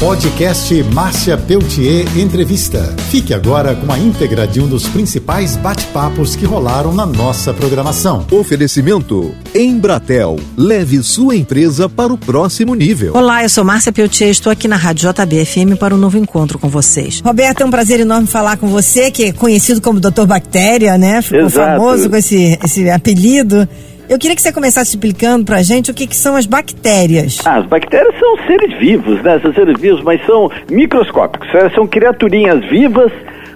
Podcast 0.00 0.82
Márcia 0.94 1.36
Peltier 1.36 2.06
Entrevista. 2.16 2.80
Fique 3.10 3.34
agora 3.34 3.74
com 3.74 3.92
a 3.92 3.98
íntegra 3.98 4.46
de 4.46 4.58
um 4.58 4.66
dos 4.66 4.88
principais 4.88 5.56
bate-papos 5.56 6.34
que 6.34 6.46
rolaram 6.46 6.94
na 6.94 7.04
nossa 7.04 7.52
programação. 7.52 8.26
Oferecimento 8.30 9.34
Embratel. 9.54 10.40
Leve 10.56 11.02
sua 11.02 11.36
empresa 11.36 11.86
para 11.86 12.10
o 12.10 12.16
próximo 12.16 12.74
nível. 12.74 13.14
Olá, 13.14 13.42
eu 13.42 13.50
sou 13.50 13.62
Márcia 13.62 13.92
Peltier, 13.92 14.30
estou 14.30 14.50
aqui 14.50 14.66
na 14.66 14.76
Rádio 14.76 15.12
JBFM 15.12 15.76
para 15.78 15.94
um 15.94 15.98
novo 15.98 16.16
encontro 16.16 16.58
com 16.58 16.70
vocês. 16.70 17.20
Roberto, 17.20 17.60
é 17.60 17.66
um 17.66 17.70
prazer 17.70 18.00
enorme 18.00 18.26
falar 18.26 18.56
com 18.56 18.68
você, 18.68 19.10
que 19.10 19.24
é 19.24 19.32
conhecido 19.32 19.82
como 19.82 20.00
Dr. 20.00 20.24
Bactéria, 20.24 20.96
né? 20.96 21.20
Ficou 21.20 21.40
Exato. 21.40 21.78
famoso 21.78 22.08
com 22.08 22.16
esse, 22.16 22.58
esse 22.64 22.88
apelido. 22.88 23.68
Eu 24.10 24.18
queria 24.18 24.34
que 24.34 24.42
você 24.42 24.52
começasse 24.52 24.90
explicando 24.90 25.44
pra 25.44 25.62
gente 25.62 25.92
o 25.92 25.94
que, 25.94 26.04
que 26.04 26.16
são 26.16 26.34
as 26.34 26.44
bactérias. 26.44 27.38
Ah, 27.44 27.58
as 27.58 27.66
bactérias 27.66 28.12
são 28.18 28.36
seres 28.44 28.76
vivos, 28.76 29.22
né? 29.22 29.38
São 29.38 29.54
seres 29.54 29.80
vivos, 29.80 30.02
mas 30.02 30.20
são 30.26 30.50
microscópicos. 30.68 31.46
São 31.76 31.86
criaturinhas 31.86 32.64
vivas, 32.68 33.12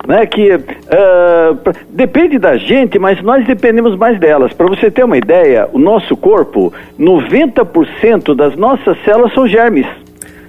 né? 0.06 0.24
Que 0.26 0.56
pra- 1.56 1.72
depende 1.90 2.38
da 2.38 2.56
gente, 2.56 3.00
mas 3.00 3.20
nós 3.20 3.44
dependemos 3.44 3.98
mais 3.98 4.16
delas. 4.20 4.52
Para 4.52 4.68
você 4.68 4.92
ter 4.92 5.02
uma 5.04 5.18
ideia, 5.18 5.68
o 5.72 5.78
nosso 5.80 6.16
corpo, 6.16 6.72
90% 6.96 8.32
das 8.32 8.54
nossas 8.54 8.96
células 9.04 9.34
são 9.34 9.48
germes, 9.48 9.86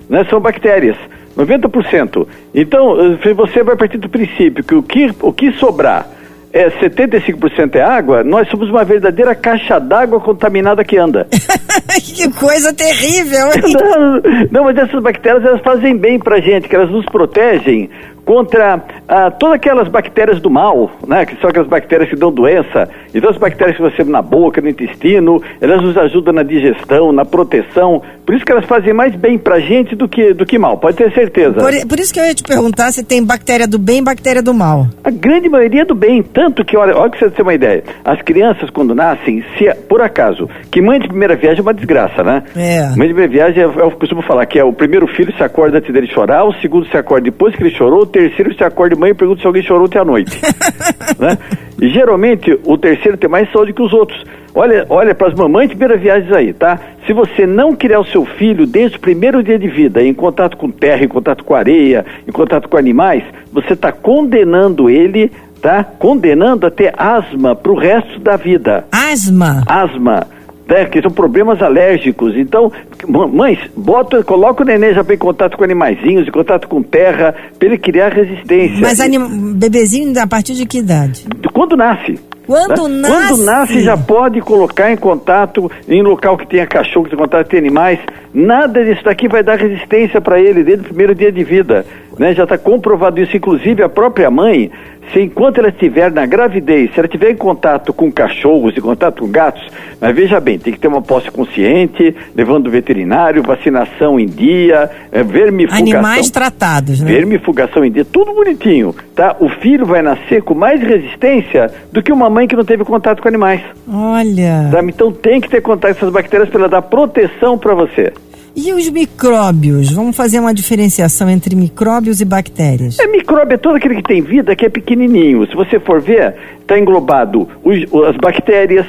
né? 0.07 0.23
São 0.29 0.39
bactérias. 0.39 0.95
90%. 1.35 2.27
Então, 2.53 3.17
eh, 3.23 3.33
você 3.33 3.63
vai 3.63 3.75
partir 3.75 3.97
do 3.97 4.07
princípio 4.07 4.63
que 4.63 4.75
o 4.75 4.83
que, 4.83 5.11
o 5.19 5.33
que 5.33 5.51
sobrar 5.53 6.07
é 6.55 6.69
75% 6.69 7.75
é 7.75 7.81
água, 7.81 8.23
nós 8.23 8.47
somos 8.47 8.69
uma 8.69 8.85
verdadeira 8.85 9.35
caixa 9.35 9.77
d'água 9.77 10.21
contaminada 10.21 10.85
que 10.85 10.97
anda. 10.97 11.27
que 11.99 12.31
coisa 12.31 12.73
terrível? 12.73 13.47
Não, 13.75 14.21
não, 14.51 14.63
mas 14.63 14.77
essas 14.77 15.01
bactérias 15.01 15.43
elas 15.43 15.61
fazem 15.61 15.97
bem 15.97 16.17
pra 16.17 16.39
gente, 16.39 16.69
que 16.69 16.75
elas 16.75 16.89
nos 16.89 17.05
protegem 17.05 17.89
contra 18.25 18.81
ah, 19.07 19.31
todas 19.31 19.55
aquelas 19.55 19.87
bactérias 19.87 20.41
do 20.41 20.49
mal, 20.49 20.91
né? 21.07 21.25
Que 21.25 21.39
são 21.39 21.49
aquelas 21.49 21.69
bactérias 21.69 22.09
que 22.09 22.15
dão 22.15 22.31
doença. 22.31 22.89
Então 23.13 23.29
as 23.29 23.37
bactérias 23.37 23.77
que 23.77 23.83
você 23.83 24.03
na 24.03 24.21
boca, 24.21 24.59
no 24.59 24.67
intestino, 24.67 25.41
elas 25.61 25.81
nos 25.81 25.95
ajudam 25.97 26.33
na 26.33 26.43
digestão, 26.43 27.11
na 27.11 27.23
proteção. 27.23 28.01
Por 28.25 28.33
isso 28.35 28.43
que 28.43 28.51
elas 28.51 28.65
fazem 28.65 28.93
mais 28.93 29.15
bem 29.15 29.37
pra 29.37 29.59
gente 29.59 29.95
do 29.95 30.07
que, 30.07 30.33
do 30.33 30.45
que 30.45 30.57
mal, 30.57 30.77
pode 30.77 30.97
ter 30.97 31.13
certeza. 31.13 31.53
Por, 31.53 31.87
por 31.87 31.99
isso 31.99 32.11
que 32.13 32.19
eu 32.19 32.25
ia 32.25 32.33
te 32.33 32.43
perguntar 32.43 32.91
se 32.91 33.03
tem 33.03 33.23
bactéria 33.23 33.67
do 33.67 33.77
bem 33.77 33.99
e 33.99 34.01
bactéria 34.01 34.41
do 34.41 34.53
mal. 34.53 34.87
A 35.03 35.11
grande 35.11 35.47
maioria 35.47 35.83
é 35.83 35.85
do 35.85 35.93
bem, 35.93 36.23
tanto 36.23 36.65
que, 36.65 36.75
olha, 36.75 36.97
olha 36.97 37.11
que 37.11 37.19
você 37.19 37.29
tem 37.29 37.43
uma 37.43 37.53
ideia. 37.53 37.83
As 38.03 38.21
crianças, 38.23 38.69
quando 38.71 38.95
nascem, 38.95 39.43
se 39.57 39.71
por 39.87 40.01
acaso, 40.01 40.49
que 40.71 40.81
mãe 40.81 40.99
de 40.99 41.07
primeira 41.07 41.35
viagem 41.35 41.59
é 41.59 41.61
uma 41.61 41.73
desgraça, 41.73 42.23
né? 42.23 42.43
É. 42.55 42.81
Mãe 42.95 43.07
de 43.07 43.13
primeira 43.13 43.27
viagem, 43.27 43.63
é- 43.63 43.65
eu 43.65 43.91
costumo 43.91 44.23
falar 44.23 44.45
que 44.47 44.57
é 44.57 44.63
o 44.63 44.73
primeiro 44.73 45.05
filho 45.07 45.33
se 45.35 45.43
acorda 45.43 45.77
antes 45.77 45.93
dele 45.93 46.07
chorar, 46.07 46.45
o 46.45 46.53
segundo 46.55 46.87
se 46.87 46.97
acorda 46.97 47.25
depois 47.25 47.55
que 47.55 47.61
ele 47.61 47.75
chorou, 47.75 48.05
terceiro 48.15 48.55
se 48.55 48.63
acorda 48.63 48.95
de 48.95 49.01
manhã 49.01 49.11
e 49.11 49.15
pergunta 49.15 49.41
se 49.41 49.47
alguém 49.47 49.61
chorou 49.61 49.85
ontem 49.85 49.99
à 49.99 50.05
noite. 50.05 50.39
né? 51.19 51.37
E 51.81 51.89
geralmente 51.89 52.57
o 52.63 52.77
terceiro 52.77 53.17
tem 53.17 53.29
mais 53.29 53.51
saúde 53.51 53.73
que 53.73 53.81
os 53.81 53.91
outros. 53.91 54.23
Olha, 54.53 54.85
olha 54.89 55.13
para 55.13 55.27
as 55.27 55.33
mamães 55.33 55.67
de 55.69 55.75
primeira 55.75 56.01
viagem 56.01 56.33
aí, 56.33 56.53
tá? 56.53 56.79
Se 57.05 57.11
você 57.11 57.45
não 57.45 57.75
criar 57.75 57.99
o 57.99 58.05
seu 58.05 58.23
filho 58.25 58.65
desde 58.65 58.95
o 58.95 58.99
primeiro 59.01 59.43
dia 59.43 59.59
de 59.59 59.67
vida, 59.67 60.01
em 60.01 60.13
contato 60.13 60.55
com 60.55 60.71
terra, 60.71 61.03
em 61.03 61.09
contato 61.09 61.43
com 61.43 61.53
areia, 61.53 62.05
em 62.25 62.31
contato 62.31 62.69
com 62.69 62.77
animais, 62.77 63.21
você 63.51 63.73
está 63.73 63.91
condenando 63.91 64.89
ele, 64.89 65.29
tá? 65.61 65.83
Condenando 65.83 66.65
a 66.65 66.71
ter 66.71 66.93
asma 66.97 67.53
para 67.53 67.71
o 67.73 67.75
resto 67.75 68.17
da 68.21 68.37
vida 68.37 68.85
Asma. 68.93 69.61
asma, 69.67 70.25
né, 70.67 70.85
que 70.85 71.01
são 71.01 71.11
problemas 71.11 71.61
alérgicos. 71.61 72.35
Então, 72.35 72.71
mães, 73.07 73.59
bota, 73.75 74.23
coloca 74.23 74.63
o 74.63 74.65
neném 74.65 74.93
já 74.93 75.01
em 75.01 75.17
contato 75.17 75.57
com 75.57 75.63
animaizinhos, 75.63 76.27
em 76.27 76.31
contato 76.31 76.67
com 76.67 76.81
terra, 76.81 77.35
para 77.57 77.67
ele 77.67 77.77
criar 77.77 78.09
resistência. 78.09 78.79
Mas 78.81 78.99
anim... 78.99 79.53
bebezinho 79.53 80.19
a 80.19 80.27
partir 80.27 80.53
de 80.53 80.65
que 80.65 80.79
idade? 80.79 81.25
Quando 81.53 81.75
nasce. 81.75 82.19
Quando 82.45 82.87
né? 82.87 83.01
nasce? 83.01 83.27
Quando 83.27 83.45
nasce 83.45 83.81
já 83.81 83.97
pode 83.97 84.41
colocar 84.41 84.91
em 84.91 84.97
contato 84.97 85.71
em 85.87 86.01
local 86.01 86.37
que 86.37 86.47
tenha 86.47 86.65
cachorro, 86.65 87.05
que 87.05 87.11
tenha 87.11 87.21
contato 87.21 87.49
com 87.49 87.57
animais. 87.57 87.99
Nada 88.33 88.83
disso 88.83 89.03
daqui 89.03 89.27
vai 89.27 89.41
dar 89.41 89.57
resistência 89.57 90.19
para 90.19 90.39
ele 90.39 90.63
desde 90.63 90.83
o 90.83 90.87
primeiro 90.87 91.15
dia 91.15 91.31
de 91.31 91.43
vida. 91.43 91.85
Né? 92.17 92.33
Já 92.33 92.43
está 92.43 92.57
comprovado 92.57 93.21
isso, 93.21 93.35
inclusive 93.35 93.83
a 93.83 93.89
própria 93.89 94.29
mãe, 94.31 94.71
se 95.13 95.21
enquanto 95.21 95.59
ela 95.59 95.69
estiver 95.69 96.11
na 96.11 96.25
gravidez, 96.25 96.91
se 96.91 96.99
ela 96.99 97.05
estiver 97.05 97.31
em 97.31 97.35
contato 97.35 97.93
com 97.93 98.11
cachorros, 98.11 98.75
em 98.75 98.81
contato 98.81 99.21
com 99.21 99.29
gatos, 99.29 99.65
mas 99.99 100.15
veja 100.15 100.39
bem, 100.39 100.57
tem 100.57 100.73
que 100.73 100.79
ter 100.79 100.87
uma 100.87 101.01
posse 101.01 101.29
consciente, 101.29 102.15
levando 102.35 102.67
o 102.67 102.71
veterinário, 102.71 103.43
vacinação 103.43 104.19
em 104.19 104.25
dia, 104.25 104.89
é, 105.11 105.23
vermifugação. 105.23 105.85
Animais 105.85 106.29
tratados, 106.29 107.01
né? 107.01 107.11
Vermifugação 107.11 107.85
em 107.85 107.91
dia, 107.91 108.05
tudo 108.05 108.33
bonitinho, 108.33 108.95
tá? 109.15 109.35
O 109.39 109.49
filho 109.49 109.85
vai 109.85 110.01
nascer 110.01 110.41
com 110.41 110.55
mais 110.55 110.81
resistência 110.81 111.71
do 111.91 112.01
que 112.01 112.11
uma 112.11 112.29
mãe 112.35 112.47
que 112.47 112.55
não 112.55 112.65
teve 112.65 112.83
contato 112.83 113.21
com 113.21 113.27
animais. 113.29 113.61
Olha. 113.91 114.69
Sabe? 114.71 114.89
Então 114.89 115.09
tem 115.11 115.39
que 115.39 115.49
ter 115.49 115.61
contato 115.61 115.93
com 115.93 115.97
essas 115.99 116.13
bactérias 116.13 116.49
para 116.49 116.59
ela 116.59 116.69
dar 116.69 116.81
proteção 116.81 117.57
para 117.57 117.73
você. 117.73 118.11
E 118.55 118.71
os 118.73 118.89
micróbios? 118.89 119.91
Vamos 119.91 120.15
fazer 120.15 120.39
uma 120.39 120.53
diferenciação 120.53 121.29
entre 121.29 121.55
micróbios 121.55 122.21
e 122.21 122.25
bactérias. 122.25 122.99
É 122.99 123.07
micróbio 123.07 123.55
é 123.55 123.57
todo 123.57 123.75
aquele 123.75 123.95
que 123.95 124.03
tem 124.03 124.21
vida 124.21 124.55
que 124.55 124.65
é 124.65 124.69
pequenininho. 124.69 125.45
Se 125.47 125.55
você 125.55 125.79
for 125.79 126.01
ver, 126.01 126.35
está 126.61 126.77
englobado 126.77 127.47
os- 127.63 127.83
as 128.09 128.15
bactérias, 128.17 128.85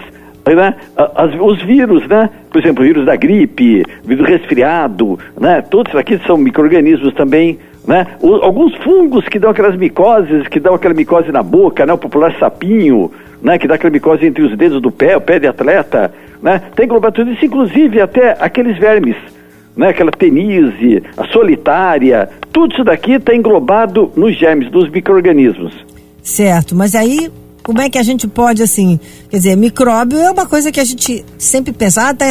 né? 0.47 0.75
As- 0.97 1.35
os 1.41 1.63
vírus, 1.65 2.07
né? 2.09 2.31
Por 2.51 2.61
exemplo, 2.61 2.83
o 2.85 2.87
vírus 2.87 3.05
da 3.07 3.17
gripe, 3.17 3.83
vírus 4.05 4.25
do 4.25 4.31
resfriado, 4.31 5.19
né? 5.41 5.63
Todos 5.63 5.95
aqui 5.97 6.21
são 6.27 6.37
micro-organismos 6.37 7.15
também. 7.15 7.59
Né? 7.87 8.05
O- 8.21 8.35
alguns 8.43 8.75
fungos 8.79 9.29
que 9.29 9.39
dão 9.39 9.51
aquelas 9.51 9.77
micoses, 9.77 10.49
que 10.49 10.59
dão 10.59 10.75
aquela 10.75 10.93
micose 10.93 11.31
na 11.31 11.41
boca, 11.41 11.87
né? 11.87 11.93
o 11.93 11.99
popular 11.99 12.35
sapinho, 12.37 13.13
né? 13.43 13.59
que 13.59 13.67
dá 13.69 13.75
aquela 13.75 13.93
micose 13.93 14.27
entre 14.27 14.43
os 14.43 14.57
dedos 14.57 14.81
do 14.81 14.91
pé, 14.91 15.17
o 15.17 15.21
pé 15.21 15.39
de 15.39 15.47
atleta. 15.47 16.13
Né? 16.43 16.61
Tem 16.75 16.87
englobado 16.87 17.17
tudo 17.17 17.33
isso, 17.33 17.45
inclusive 17.45 18.01
até 18.01 18.37
aqueles 18.41 18.79
vermes 18.79 19.17
né, 19.77 19.89
aquela 19.89 20.11
tenise, 20.11 21.03
a 21.17 21.25
solitária, 21.27 22.31
tudo 22.51 22.73
isso 22.73 22.85
daqui 22.85 23.13
está 23.13 23.35
englobado 23.35 24.11
nos 24.17 24.37
germes, 24.37 24.71
dos 24.71 24.89
micro-organismos. 24.89 25.75
Certo, 26.23 26.75
mas 26.75 26.95
aí 26.95 27.31
como 27.63 27.81
é 27.81 27.91
que 27.91 27.99
a 27.99 28.03
gente 28.03 28.29
pode, 28.29 28.63
assim, 28.63 28.99
quer 29.29 29.39
dizer, 29.39 29.57
micróbio 29.57 30.19
é 30.19 30.31
uma 30.31 30.47
coisa 30.47 30.71
que 30.71 30.79
a 30.79 30.85
gente 30.85 31.25
sempre 31.37 31.73
pensa, 31.73 32.09
ah, 32.09 32.15
tá, 32.15 32.27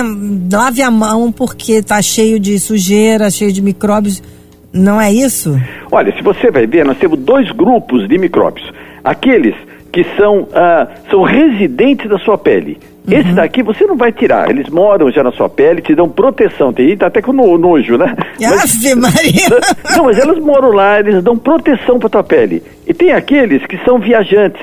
lave 0.52 0.82
a 0.82 0.90
mão 0.90 1.30
porque 1.30 1.84
tá 1.84 2.02
cheio 2.02 2.40
de 2.40 2.58
sujeira, 2.58 3.30
cheio 3.30 3.52
de 3.52 3.62
micróbios. 3.62 4.24
Não 4.72 5.00
é 5.00 5.12
isso? 5.12 5.60
Olha, 5.92 6.16
se 6.16 6.24
você 6.24 6.50
vai 6.50 6.66
ver, 6.66 6.86
nós 6.86 6.98
temos 6.98 7.20
dois 7.20 7.52
grupos 7.52 8.08
de 8.08 8.18
micróbios. 8.18 8.72
Aqueles 9.04 9.56
que 9.96 10.04
são, 10.18 10.46
ah, 10.54 10.88
são 11.10 11.22
residentes 11.24 12.10
da 12.10 12.18
sua 12.20 12.38
pele. 12.38 12.78
Esse 13.10 13.32
daqui 13.34 13.64
você 13.64 13.86
não 13.86 13.96
vai 13.96 14.12
tirar, 14.12 14.50
eles 14.50 14.68
moram 14.68 15.10
já 15.10 15.24
na 15.24 15.32
sua 15.32 15.48
pele, 15.48 15.80
te 15.82 15.96
dão 15.96 16.10
proteção. 16.10 16.74
Tem 16.74 16.90
gente 16.90 17.06
até 17.06 17.22
com 17.22 17.32
no- 17.32 17.58
nojo, 17.58 17.98
né? 17.98 18.14
Mas- 18.50 18.76
Ave 18.84 18.96
Maria! 18.96 19.96
Não, 19.96 20.06
mas 20.06 20.18
elas 20.18 20.40
moram 20.40 20.72
lá, 20.72 21.00
eles 21.00 21.24
dão 21.24 21.38
proteção 21.38 21.98
para 21.98 22.10
tua 22.10 22.24
pele. 22.24 22.62
E 22.86 22.94
tem 22.94 23.12
aqueles 23.14 23.66
que 23.68 23.78
são 23.86 24.00
viajantes, 24.00 24.60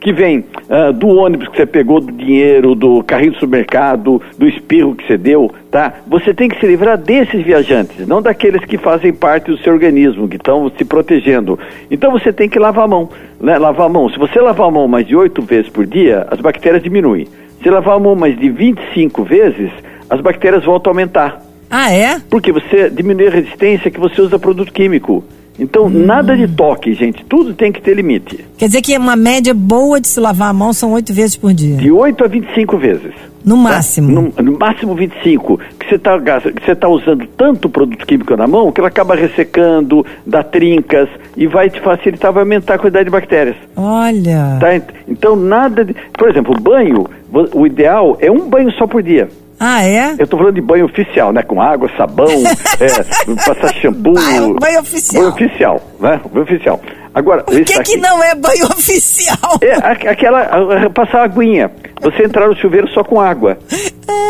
que 0.00 0.12
vêm 0.12 0.44
ah, 0.68 0.92
do 0.92 1.08
ônibus 1.08 1.48
que 1.48 1.56
você 1.56 1.66
pegou, 1.66 2.00
do 2.00 2.12
dinheiro, 2.12 2.74
do 2.74 3.02
carrinho 3.02 3.32
do 3.32 3.38
supermercado, 3.38 4.20
do 4.38 4.46
espirro 4.46 4.94
que 4.94 5.06
você 5.06 5.16
deu, 5.16 5.50
tá? 5.70 5.94
Você 6.06 6.32
tem 6.32 6.48
que 6.48 6.58
se 6.60 6.66
livrar 6.66 6.98
desses 6.98 7.44
viajantes, 7.44 8.06
não 8.06 8.22
daqueles 8.22 8.64
que 8.64 8.78
fazem 8.78 9.12
parte 9.12 9.50
do 9.50 9.58
seu 9.58 9.72
organismo, 9.72 10.28
que 10.28 10.36
estão 10.36 10.70
se 10.76 10.84
protegendo. 10.84 11.58
Então 11.90 12.12
você 12.12 12.32
tem 12.32 12.48
que 12.48 12.58
lavar 12.58 12.84
a 12.84 12.88
mão, 12.88 13.08
né? 13.40 13.58
Lavar 13.58 13.86
a 13.86 13.90
mão. 13.90 14.08
Se 14.08 14.18
você 14.18 14.40
lavar 14.40 14.68
a 14.68 14.70
mão 14.70 14.86
mais 14.88 15.06
de 15.06 15.16
oito 15.16 15.42
vezes 15.42 15.70
por 15.70 15.86
dia, 15.86 16.26
as 16.30 16.40
bactérias 16.40 16.82
diminuem. 16.82 17.26
Se 17.62 17.70
lavar 17.70 17.96
a 17.96 18.00
mão 18.00 18.14
mais 18.14 18.38
de 18.38 18.48
25 18.48 19.24
vezes, 19.24 19.70
as 20.08 20.20
bactérias 20.20 20.64
voltam 20.64 20.90
a 20.90 20.92
aumentar. 20.92 21.42
Ah, 21.70 21.92
é? 21.92 22.20
Porque 22.30 22.52
você 22.52 22.88
diminui 22.90 23.26
a 23.26 23.30
resistência 23.30 23.90
que 23.90 23.98
você 23.98 24.20
usa 24.20 24.38
produto 24.38 24.72
químico. 24.72 25.24
Então, 25.58 25.88
nada 25.88 26.36
de 26.36 26.46
toque, 26.48 26.92
gente. 26.92 27.24
Tudo 27.24 27.54
tem 27.54 27.72
que 27.72 27.80
ter 27.80 27.94
limite. 27.94 28.44
Quer 28.58 28.66
dizer 28.66 28.82
que 28.82 28.96
uma 28.96 29.16
média 29.16 29.54
boa 29.54 30.00
de 30.00 30.08
se 30.08 30.20
lavar 30.20 30.50
a 30.50 30.52
mão 30.52 30.72
são 30.72 30.92
oito 30.92 31.12
vezes 31.12 31.36
por 31.36 31.52
dia. 31.54 31.76
De 31.76 31.90
8 31.90 32.24
a 32.24 32.28
25 32.28 32.78
vezes. 32.78 33.12
No 33.44 33.56
máximo. 33.56 34.10
No, 34.10 34.42
no 34.42 34.58
máximo 34.58 34.94
25. 34.94 35.58
Que 35.78 35.88
você 35.88 35.94
está 35.94 36.18
que 36.18 36.64
você 36.64 36.74
tá 36.74 36.88
usando 36.88 37.26
tanto 37.36 37.68
produto 37.68 38.04
químico 38.04 38.36
na 38.36 38.46
mão 38.46 38.72
que 38.72 38.80
ela 38.80 38.88
acaba 38.88 39.14
ressecando, 39.14 40.04
dá 40.26 40.42
trincas 40.42 41.08
e 41.36 41.46
vai 41.46 41.70
te 41.70 41.80
facilitar, 41.80 42.32
vai 42.32 42.42
aumentar 42.42 42.74
a 42.74 42.78
quantidade 42.78 43.04
de 43.04 43.10
bactérias. 43.10 43.56
Olha. 43.76 44.58
Tá? 44.60 44.74
Então, 45.06 45.36
nada 45.36 45.84
de. 45.84 45.94
Por 46.12 46.28
exemplo, 46.28 46.56
o 46.56 46.60
banho, 46.60 47.06
o 47.54 47.66
ideal 47.66 48.18
é 48.20 48.30
um 48.30 48.48
banho 48.48 48.72
só 48.72 48.86
por 48.86 49.02
dia. 49.02 49.28
Ah, 49.58 49.82
é? 49.84 50.14
Eu 50.18 50.24
estou 50.24 50.38
falando 50.38 50.54
de 50.54 50.60
banho 50.60 50.84
oficial, 50.84 51.32
né? 51.32 51.42
Com 51.42 51.60
água, 51.62 51.90
sabão, 51.96 52.26
é, 52.80 53.34
passar 53.46 53.72
shampoo. 53.74 54.14
Banho- 54.14 54.54
banho 54.54 54.80
oficial. 54.80 55.22
Banho 55.22 55.34
oficial, 55.34 55.80
né? 55.98 56.20
Banho 56.30 56.42
oficial. 56.44 56.80
Agora, 57.14 57.42
O 57.48 57.64
que 57.64 57.82
que 57.82 57.96
não 57.96 58.22
é 58.22 58.34
banho 58.34 58.66
oficial? 58.68 59.58
É, 59.62 59.72
aquela, 60.10 60.90
passar 60.90 61.22
aguinha. 61.22 61.70
Você 62.02 62.24
entrar 62.24 62.46
no 62.48 62.56
chuveiro 62.56 62.86
só 62.88 63.02
com 63.02 63.18
água. 63.18 63.56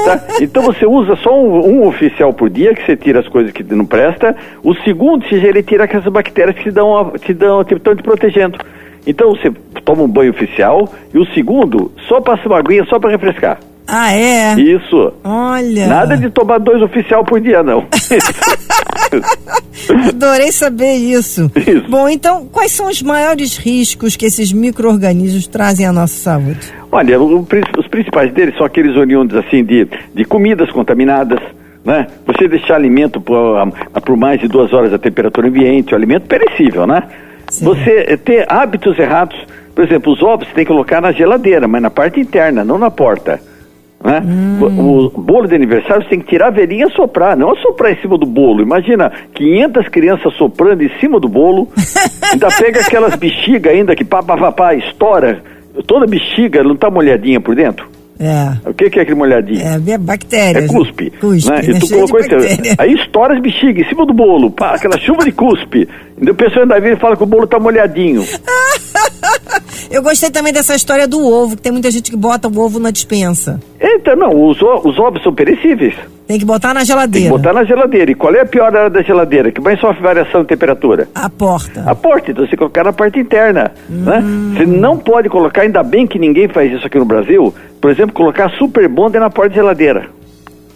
tá? 0.05 0.20
Então 0.40 0.62
você 0.62 0.87
usa 0.87 1.17
só 1.17 1.37
um, 1.37 1.81
um 1.81 1.87
oficial 1.88 2.32
por 2.32 2.49
dia, 2.49 2.72
que 2.75 2.87
você 2.87 2.96
tira 2.96 3.19
as 3.19 3.26
coisas 3.29 3.50
que 3.52 3.64
não 3.64 3.84
presta. 3.84 4.37
O 4.62 4.72
segundo, 4.76 5.25
ele 5.32 5.64
tira 5.64 5.82
aquelas 5.84 6.06
bactérias 6.06 6.56
que 6.56 6.62
te 6.62 6.70
dão, 6.70 7.12
te 7.19 7.34
dão, 7.34 7.64
te 7.64 7.75
estão 7.75 7.96
te 7.96 8.02
protegendo. 8.05 8.56
Então 9.05 9.31
você 9.31 9.50
toma 9.84 10.05
um 10.05 10.08
banho 10.08 10.31
oficial 10.31 10.88
e 11.12 11.19
o 11.19 11.26
segundo, 11.34 11.90
só 12.08 12.20
passa 12.20 12.46
uma 12.49 12.58
aguinha 12.58 12.84
só 12.84 13.00
para 13.00 13.11
refrescar. 13.11 13.58
Ah, 13.87 14.12
é? 14.12 14.55
Isso. 14.61 15.12
Olha. 15.23 15.87
Nada 15.87 16.17
de 16.17 16.29
tomar 16.31 16.59
dois 16.59 16.83
oficial 16.83 17.25
por 17.25 17.41
dia, 17.41 17.62
não. 17.62 17.87
Adorei 20.09 20.50
saber 20.50 20.94
isso. 20.94 21.50
Isso. 21.55 21.88
Bom, 21.88 22.09
então, 22.09 22.47
quais 22.47 22.73
são 22.73 22.88
os 22.88 23.00
maiores 23.00 23.56
riscos 23.56 24.17
que 24.17 24.27
esses 24.27 24.53
micro-organismos 24.53 25.47
trazem 25.47 25.87
à 25.87 25.93
nossa 25.93 26.15
saúde? 26.15 26.73
Olha, 26.91 27.21
o 27.21 27.47
os 27.79 27.87
principais 27.88 28.33
deles 28.33 28.56
são 28.56 28.67
aqueles 28.67 28.97
oriundos 28.97 29.37
assim 29.37 29.65
de, 29.65 29.87
de 30.15 30.25
comidas 30.25 30.71
contaminadas, 30.71 31.39
né? 31.85 32.06
Você 32.27 32.49
deixar 32.49 32.75
alimento 32.75 33.21
por, 33.21 33.37
por 34.05 34.17
mais 34.17 34.41
de 34.41 34.49
duas 34.49 34.73
horas 34.73 34.93
a 34.93 34.99
temperatura 34.99 35.47
ambiente, 35.47 35.93
o 35.93 35.97
alimento 35.97 36.27
perecível, 36.27 36.87
né? 36.87 37.03
Sim. 37.49 37.65
Você 37.65 38.06
eh, 38.09 38.17
ter 38.17 38.44
hábitos 38.49 38.99
errados, 38.99 39.37
por 39.75 39.85
exemplo, 39.85 40.12
os 40.12 40.23
ovos 40.23 40.49
você 40.49 40.55
tem 40.55 40.65
que 40.65 40.73
colocar 40.73 41.00
na 41.00 41.12
geladeira, 41.12 41.69
mas 41.69 41.81
na 41.81 41.91
parte 41.91 42.19
interna, 42.19 42.65
não 42.65 42.79
na 42.79 42.91
porta. 42.91 43.41
Né? 44.06 44.23
O, 44.61 45.06
o 45.06 45.20
bolo 45.20 45.49
de 45.49 45.56
aniversário 45.56 46.05
você 46.05 46.11
tem 46.11 46.20
que 46.20 46.29
tirar 46.29 46.47
a 46.47 46.50
velhinha 46.50 46.87
e 46.87 46.93
soprar, 46.93 47.37
não 47.37 47.50
assoprar 47.50 47.91
em 47.91 48.00
cima 48.00 48.17
do 48.17 48.25
bolo. 48.25 48.62
Imagina 48.62 49.11
500 49.35 49.88
crianças 49.88 50.32
soprando 50.35 50.85
em 50.85 50.91
cima 51.00 51.19
do 51.19 51.29
bolo, 51.29 51.69
ainda 52.32 52.47
pega 52.56 52.82
aquelas 52.82 53.17
bexigas 53.17 53.75
ainda 53.75 53.97
que 53.97 54.05
pá, 54.05 54.23
pá, 54.23 54.37
pá, 54.37 54.53
pá, 54.53 54.75
estoura. 54.76 55.43
Toda 55.88 56.06
bexiga 56.06 56.62
não 56.62 56.76
tá 56.76 56.88
molhadinha 56.88 57.41
por 57.41 57.56
dentro? 57.56 57.88
É. 58.19 58.70
O 58.70 58.73
que, 58.73 58.88
que 58.88 59.00
é 59.00 59.03
aquele 59.03 59.19
molhadinho? 59.19 59.61
É, 59.61 59.91
é 59.91 59.99
bactérias. 59.99 60.64
É 60.64 60.69
cuspe. 60.69 61.11
Cuspe, 61.20 61.50
né? 61.50 61.56
né? 61.56 61.62
E 61.64 61.81
tu 61.81 61.87
Cheio 61.88 62.06
de 62.06 62.12
colocou 62.12 62.20
isso. 62.20 62.31
bactéria. 62.31 62.75
Aí 62.79 62.93
estoura 62.94 63.35
as 63.35 63.43
bexigas 63.43 63.85
em 63.85 63.88
cima 63.88 64.06
do 64.06 64.14
bolo, 64.14 64.53
pá, 64.53 64.76
aquela 64.76 64.97
chuva 64.99 65.25
de 65.25 65.32
cuspe. 65.32 65.88
E 66.23 66.31
o 66.31 66.35
pessoal 66.35 66.62
ainda 66.62 66.81
vem 66.81 66.93
e 66.93 66.97
fala 66.97 67.17
que 67.17 67.25
o 67.25 67.26
bolo 67.26 67.47
tá 67.47 67.58
molhadinho. 67.58 68.25
Eu 69.91 70.03
gostei 70.03 70.31
também 70.31 70.53
dessa 70.53 70.75
história 70.75 71.06
do 71.06 71.21
ovo, 71.25 71.56
que 71.56 71.62
tem 71.62 71.73
muita 71.73 71.91
gente 71.91 72.11
que 72.11 72.17
bota 72.17 72.49
o 72.49 72.59
ovo 72.59 72.79
na 72.79 72.91
dispensa. 72.91 73.61
Então, 73.81 74.17
não, 74.17 74.49
os, 74.49 74.59
os 74.61 74.99
ovos 74.99 75.23
são 75.23 75.33
perecíveis. 75.33 75.94
Tem 76.27 76.38
que 76.41 76.44
botar 76.44 76.75
na 76.75 76.81
Tem 76.81 76.87
geladeira. 76.87 77.27
que 77.31 77.37
botar 77.37 77.53
na 77.53 77.65
geladeira. 77.65 78.11
E 78.11 78.15
qual 78.15 78.35
é 78.35 78.41
a 78.41 78.47
pior 78.47 78.75
área 78.77 78.91
da 78.91 79.00
geladeira? 79.03 79.53
Que 79.53 79.61
mais 79.61 79.79
sofre 79.79 80.03
variação 80.03 80.43
de 80.43 80.49
temperatura? 80.49 81.09
A 81.15 81.31
porta. 81.31 81.85
A 81.87 81.94
porta, 81.94 82.33
então 82.33 82.44
você 82.47 82.56
colocar 82.56 82.83
na 82.83 82.93
parte 82.93 83.19
interna. 83.21 83.71
Né? 83.88 84.23
Você 84.56 84.67
não 84.67 84.99
pode 84.99 85.29
colocar, 85.29 85.62
ainda 85.62 85.83
bem 85.85 86.06
que 86.06 86.19
ninguém 86.19 86.49
faz 86.49 86.73
isso 86.73 86.87
aqui 86.87 86.99
no 86.99 87.05
Brasil, 87.05 87.55
por 87.81 87.91
exemplo, 87.91 88.12
colocar 88.12 88.50
super 88.59 88.89
bonder 88.89 89.21
na 89.21 89.31
porta 89.31 89.50
de 89.50 89.55
geladeira. 89.56 90.09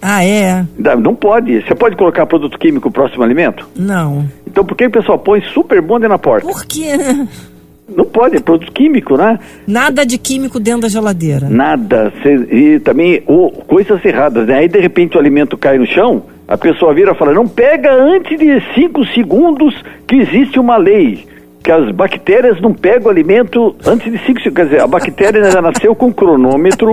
Ah, 0.00 0.24
é? 0.24 0.64
Não 0.98 1.14
pode. 1.14 1.60
Você 1.62 1.74
pode 1.74 1.96
colocar 1.96 2.24
produto 2.26 2.58
químico 2.58 2.90
próximo 2.90 3.22
ao 3.22 3.26
alimento? 3.26 3.68
Não. 3.76 4.26
Então 4.46 4.64
por 4.64 4.76
que 4.76 4.86
o 4.86 4.90
pessoal 4.90 5.18
põe 5.18 5.42
super 5.52 5.82
bonder 5.82 6.08
na 6.08 6.18
porta? 6.18 6.46
Por 6.46 6.64
quê? 6.64 6.92
né? 7.90 7.94
Não 7.96 8.04
pode, 8.04 8.36
é 8.36 8.40
produto 8.40 8.72
químico, 8.72 9.16
né? 9.16 9.38
Nada 9.66 10.04
de 10.06 10.16
químico 10.18 10.58
dentro 10.60 10.82
da 10.82 10.88
geladeira. 10.88 11.48
Nada. 11.48 12.12
E 12.50 12.78
também 12.80 13.22
ou, 13.26 13.50
coisas 13.50 14.04
erradas, 14.04 14.46
né? 14.46 14.58
Aí 14.58 14.68
de 14.68 14.78
repente 14.80 15.16
o 15.16 15.20
alimento 15.20 15.56
cai 15.58 15.78
no 15.78 15.86
chão, 15.86 16.24
a 16.46 16.56
pessoa 16.56 16.94
vira 16.94 17.12
e 17.12 17.14
fala, 17.14 17.32
não 17.32 17.46
pega 17.46 17.92
antes 17.92 18.38
de 18.38 18.60
cinco 18.74 19.04
segundos 19.06 19.74
que 20.06 20.16
existe 20.16 20.58
uma 20.58 20.76
lei. 20.76 21.26
Que 21.62 21.70
as 21.70 21.90
bactérias 21.90 22.58
não 22.60 22.72
pegam 22.72 23.08
o 23.08 23.10
alimento 23.10 23.76
antes 23.86 24.10
de 24.10 24.18
cinco 24.24 24.40
segundos. 24.40 24.54
Quer 24.54 24.64
dizer, 24.64 24.80
a 24.80 24.86
bactéria 24.86 25.50
já 25.50 25.60
nasceu 25.60 25.94
com 25.94 26.06
um 26.06 26.12
cronômetro 26.12 26.90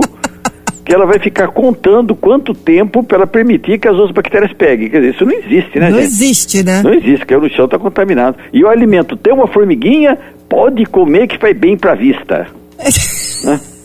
que 0.88 0.94
ela 0.94 1.04
vai 1.04 1.18
ficar 1.18 1.48
contando 1.48 2.14
quanto 2.14 2.54
tempo 2.54 3.02
para 3.02 3.26
permitir 3.26 3.78
que 3.78 3.86
as 3.86 3.94
outras 3.94 4.12
bactérias 4.12 4.52
peguem. 4.54 4.88
Quer 4.88 5.00
dizer, 5.00 5.14
isso 5.14 5.24
não 5.26 5.32
existe, 5.32 5.78
né, 5.78 5.90
Não 5.90 5.96
gente? 5.96 6.06
existe, 6.06 6.62
né? 6.64 6.82
Não 6.82 6.94
existe, 6.94 7.26
caiu 7.26 7.42
no 7.42 7.50
chão, 7.50 7.66
está 7.66 7.78
contaminado. 7.78 8.38
E 8.52 8.64
o 8.64 8.68
alimento 8.68 9.14
tem 9.14 9.32
uma 9.34 9.46
formiguinha, 9.46 10.18
pode 10.48 10.84
comer 10.86 11.26
que 11.26 11.38
faz 11.38 11.56
bem 11.56 11.76
para 11.76 11.92
a 11.92 11.96
vista. 11.96 12.46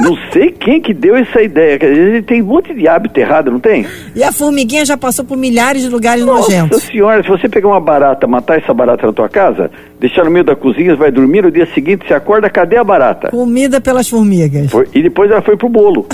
Não 0.00 0.16
sei 0.32 0.50
quem 0.50 0.80
que 0.80 0.92
deu 0.92 1.14
essa 1.14 1.40
ideia. 1.40 1.78
Ele 1.80 2.22
tem 2.22 2.42
um 2.42 2.46
monte 2.46 2.74
de 2.74 2.88
hábito 2.88 3.20
errado, 3.20 3.50
não 3.52 3.60
tem? 3.60 3.86
E 4.16 4.24
a 4.24 4.32
formiguinha 4.32 4.84
já 4.84 4.96
passou 4.96 5.24
por 5.24 5.36
milhares 5.36 5.82
de 5.82 5.88
lugares 5.88 6.24
Nossa 6.24 6.50
nojentos. 6.50 6.82
senhora, 6.82 7.22
se 7.22 7.28
você 7.28 7.48
pegar 7.48 7.68
uma 7.68 7.80
barata, 7.80 8.26
matar 8.26 8.58
essa 8.58 8.74
barata 8.74 9.06
na 9.06 9.12
tua 9.12 9.28
casa, 9.28 9.70
deixar 10.00 10.24
no 10.24 10.30
meio 10.32 10.44
da 10.44 10.56
cozinha, 10.56 10.90
você 10.92 10.96
vai 10.98 11.12
dormir, 11.12 11.42
no 11.42 11.50
dia 11.52 11.66
seguinte 11.72 12.04
você 12.08 12.14
acorda, 12.14 12.50
cadê 12.50 12.76
a 12.76 12.82
barata? 12.82 13.28
Comida 13.28 13.80
pelas 13.80 14.08
formigas. 14.08 14.68
Foi- 14.70 14.88
e 14.92 15.02
depois 15.02 15.30
ela 15.30 15.42
foi 15.42 15.56
pro 15.56 15.68
bolo. 15.68 16.06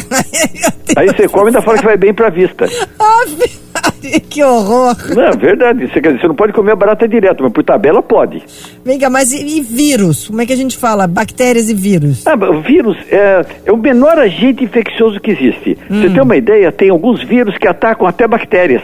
Aí 0.95 1.07
você 1.07 1.27
come 1.27 1.45
e 1.45 1.47
ainda 1.49 1.63
fala 1.63 1.79
que 1.79 1.85
vai 1.85 1.97
bem 1.97 2.13
pra 2.13 2.29
vista. 2.29 2.67
Ave 2.67 3.37
Maria, 3.39 3.49
que 4.29 4.43
horror. 4.43 4.97
Não, 5.15 5.23
é 5.23 5.37
verdade. 5.37 5.87
Você, 5.87 6.01
quer 6.01 6.09
dizer, 6.09 6.21
você 6.21 6.29
não 6.29 6.35
pode 6.35 6.53
comer 6.53 6.73
a 6.73 6.77
barata 6.77 7.07
direto, 7.07 7.43
mas 7.43 7.53
por 7.53 7.65
tabela 7.65 8.03
pode. 8.03 8.43
Vem 8.85 8.99
cá, 8.99 9.11
mas 9.11 9.33
e, 9.33 9.59
e 9.59 9.61
vírus? 9.61 10.29
Como 10.29 10.41
é 10.41 10.47
que 10.47 10.53
a 10.53 10.57
gente 10.57 10.77
fala? 10.77 11.07
Bactérias 11.07 11.69
e 11.69 11.75
vírus. 11.75 12.27
Ah, 12.27 12.35
o 12.35 12.61
vírus 12.61 12.97
é, 13.11 13.45
é 13.67 13.73
o 13.73 13.77
menor 13.77 14.19
agente 14.19 14.65
infeccioso 14.65 15.21
que 15.21 15.31
existe. 15.31 15.77
Você 15.89 16.11
tem 16.11 16.23
uma 16.23 16.37
ideia? 16.37 16.71
Tem 16.73 16.91
alguns 16.91 17.23
vírus 17.23 17.57
que 17.59 17.67
atacam 17.67 18.07
até 18.07 18.27
bactérias. 18.27 18.83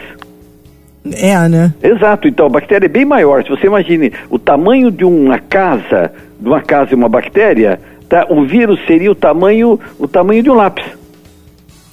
É, 1.13 1.37
né? 1.47 1.71
Exato, 1.83 2.27
então 2.27 2.47
a 2.47 2.49
bactéria 2.49 2.87
é 2.87 2.89
bem 2.89 3.05
maior. 3.05 3.43
Se 3.43 3.49
você 3.49 3.67
imagine 3.67 4.11
o 4.29 4.39
tamanho 4.39 4.89
de 4.89 5.05
uma 5.05 5.37
casa, 5.37 6.11
de 6.39 6.47
uma 6.47 6.61
casa 6.61 6.91
e 6.91 6.95
uma 6.95 7.07
bactéria, 7.07 7.79
tá? 8.09 8.25
o 8.29 8.43
vírus 8.43 8.79
seria 8.87 9.11
o 9.11 9.15
tamanho, 9.15 9.79
o 9.99 10.07
tamanho 10.07 10.41
de 10.41 10.49
um 10.49 10.55
lápis. 10.55 10.85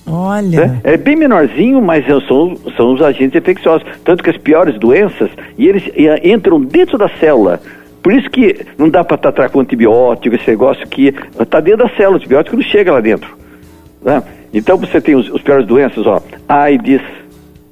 Olha. 0.06 0.66
né? 0.66 0.81
É 0.84 0.96
bem 0.96 1.16
menorzinho, 1.16 1.81
mas 1.81 2.04
são, 2.26 2.56
são 2.76 2.93
os 2.93 3.02
agentes 3.02 3.37
infecciosos. 3.37 3.87
Tanto 4.04 4.22
que 4.22 4.31
as 4.31 4.37
piores 4.37 4.78
doenças, 4.78 5.31
e 5.56 5.69
eles 5.69 5.84
eh, 5.94 6.28
entram 6.31 6.60
dentro 6.60 6.99
da 6.99 7.08
célula. 7.20 7.60
Por 8.02 8.12
isso 8.12 8.28
que 8.31 8.66
não 8.76 8.88
dá 8.88 9.04
para 9.04 9.16
tratar 9.16 9.49
com 9.50 9.60
antibiótico, 9.60 10.34
esse 10.34 10.50
negócio 10.50 10.87
que 10.88 11.14
está 11.38 11.60
dentro 11.60 11.87
da 11.87 11.94
célula, 11.94 12.14
o 12.14 12.16
antibiótico 12.16 12.56
não 12.56 12.62
chega 12.64 12.93
lá 12.93 13.00
dentro. 13.00 13.37
né? 14.02 14.22
Então 14.52 14.76
você 14.76 15.00
tem 15.00 15.14
os, 15.14 15.28
os 15.31 15.40
piores 15.40 15.66
doenças, 15.66 16.04
ó, 16.06 16.20
AIDS, 16.49 17.00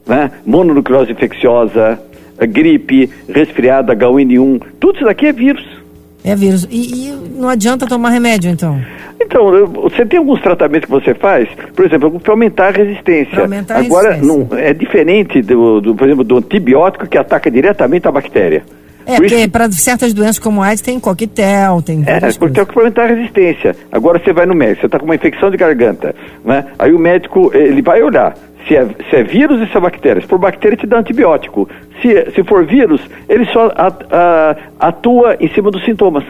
né? 0.06 0.31
mononucleose 0.47 1.11
infecciosa, 1.11 2.00
gripe, 2.49 3.11
resfriado, 3.29 3.93
H1N1, 3.93 4.62
tudo 4.79 4.97
isso 4.97 5.05
daqui 5.05 5.27
é 5.27 5.32
vírus. 5.32 5.80
É 6.25 6.34
vírus. 6.37 6.67
E, 6.70 7.08
e 7.08 7.31
não 7.37 7.49
adianta 7.49 7.87
tomar 7.87 8.11
remédio, 8.11 8.50
então? 8.50 8.81
Então, 9.20 9.55
eu- 9.55 9.67
você 9.67 10.05
tem 10.05 10.19
alguns 10.19 10.40
tratamentos 10.40 10.87
que 10.87 10.90
você 10.90 11.14
faz, 11.14 11.49
por 11.75 11.84
exemplo, 11.84 12.19
para 12.20 12.32
aumentar 12.32 12.69
a 12.69 12.70
resistência. 12.70 13.31
Pra 13.32 13.43
aumentar 13.43 13.76
a 13.76 13.78
Agora, 13.81 14.12
resistência. 14.12 14.46
não, 14.50 14.58
é 14.58 14.75
diferente, 14.75 15.40
do, 15.43 15.81
do, 15.81 15.94
por 15.94 16.06
exemplo, 16.06 16.25
do 16.25 16.38
antibiótico 16.38 17.06
que 17.06 17.17
ataca 17.19 17.50
diretamente 17.50 18.06
a 18.08 18.12
bactéria. 18.12 18.62
É, 19.06 19.17
Por 19.17 19.26
porque 19.28 19.49
para 19.49 19.70
certas 19.72 20.12
doenças 20.12 20.39
como 20.39 20.62
AIDS 20.62 20.82
tem 20.82 21.00
coquetel, 21.00 21.81
tem 21.82 22.05
É, 22.06 22.17
é 22.17 22.20
coisas. 22.20 22.36
para 22.36 22.67
aumentar 22.77 23.05
a 23.05 23.06
resistência. 23.06 23.74
Agora 23.91 24.20
você 24.22 24.32
vai 24.32 24.44
no 24.46 24.55
médico, 24.55 24.81
você 24.82 24.86
está 24.86 24.98
com 24.98 25.06
uma 25.06 25.15
infecção 25.15 25.50
de 25.50 25.56
garganta, 25.56 26.15
né? 26.44 26.67
Aí 26.79 26.93
o 26.93 26.98
médico, 26.98 27.50
ele 27.55 27.81
vai 27.82 28.03
olhar 28.03 28.34
se 28.67 28.76
é, 28.76 28.84
se 29.08 29.17
é 29.17 29.22
vírus 29.22 29.60
e 29.60 29.70
se 29.70 29.76
é 29.76 29.81
bactéria. 29.81 30.20
Se 30.22 30.29
for 30.29 30.38
bactéria, 30.38 30.76
te 30.76 30.86
dá 30.86 30.98
antibiótico. 30.98 31.69
Se, 32.02 32.31
se 32.32 32.44
for 32.44 32.64
vírus, 32.67 33.00
ele 33.29 33.44
só 33.46 33.67
a- 33.74 33.93
a- 34.10 34.56
atua 34.88 35.36
em 35.40 35.48
cima 35.52 35.70
dos 35.70 35.84
sintomas. 35.84 36.24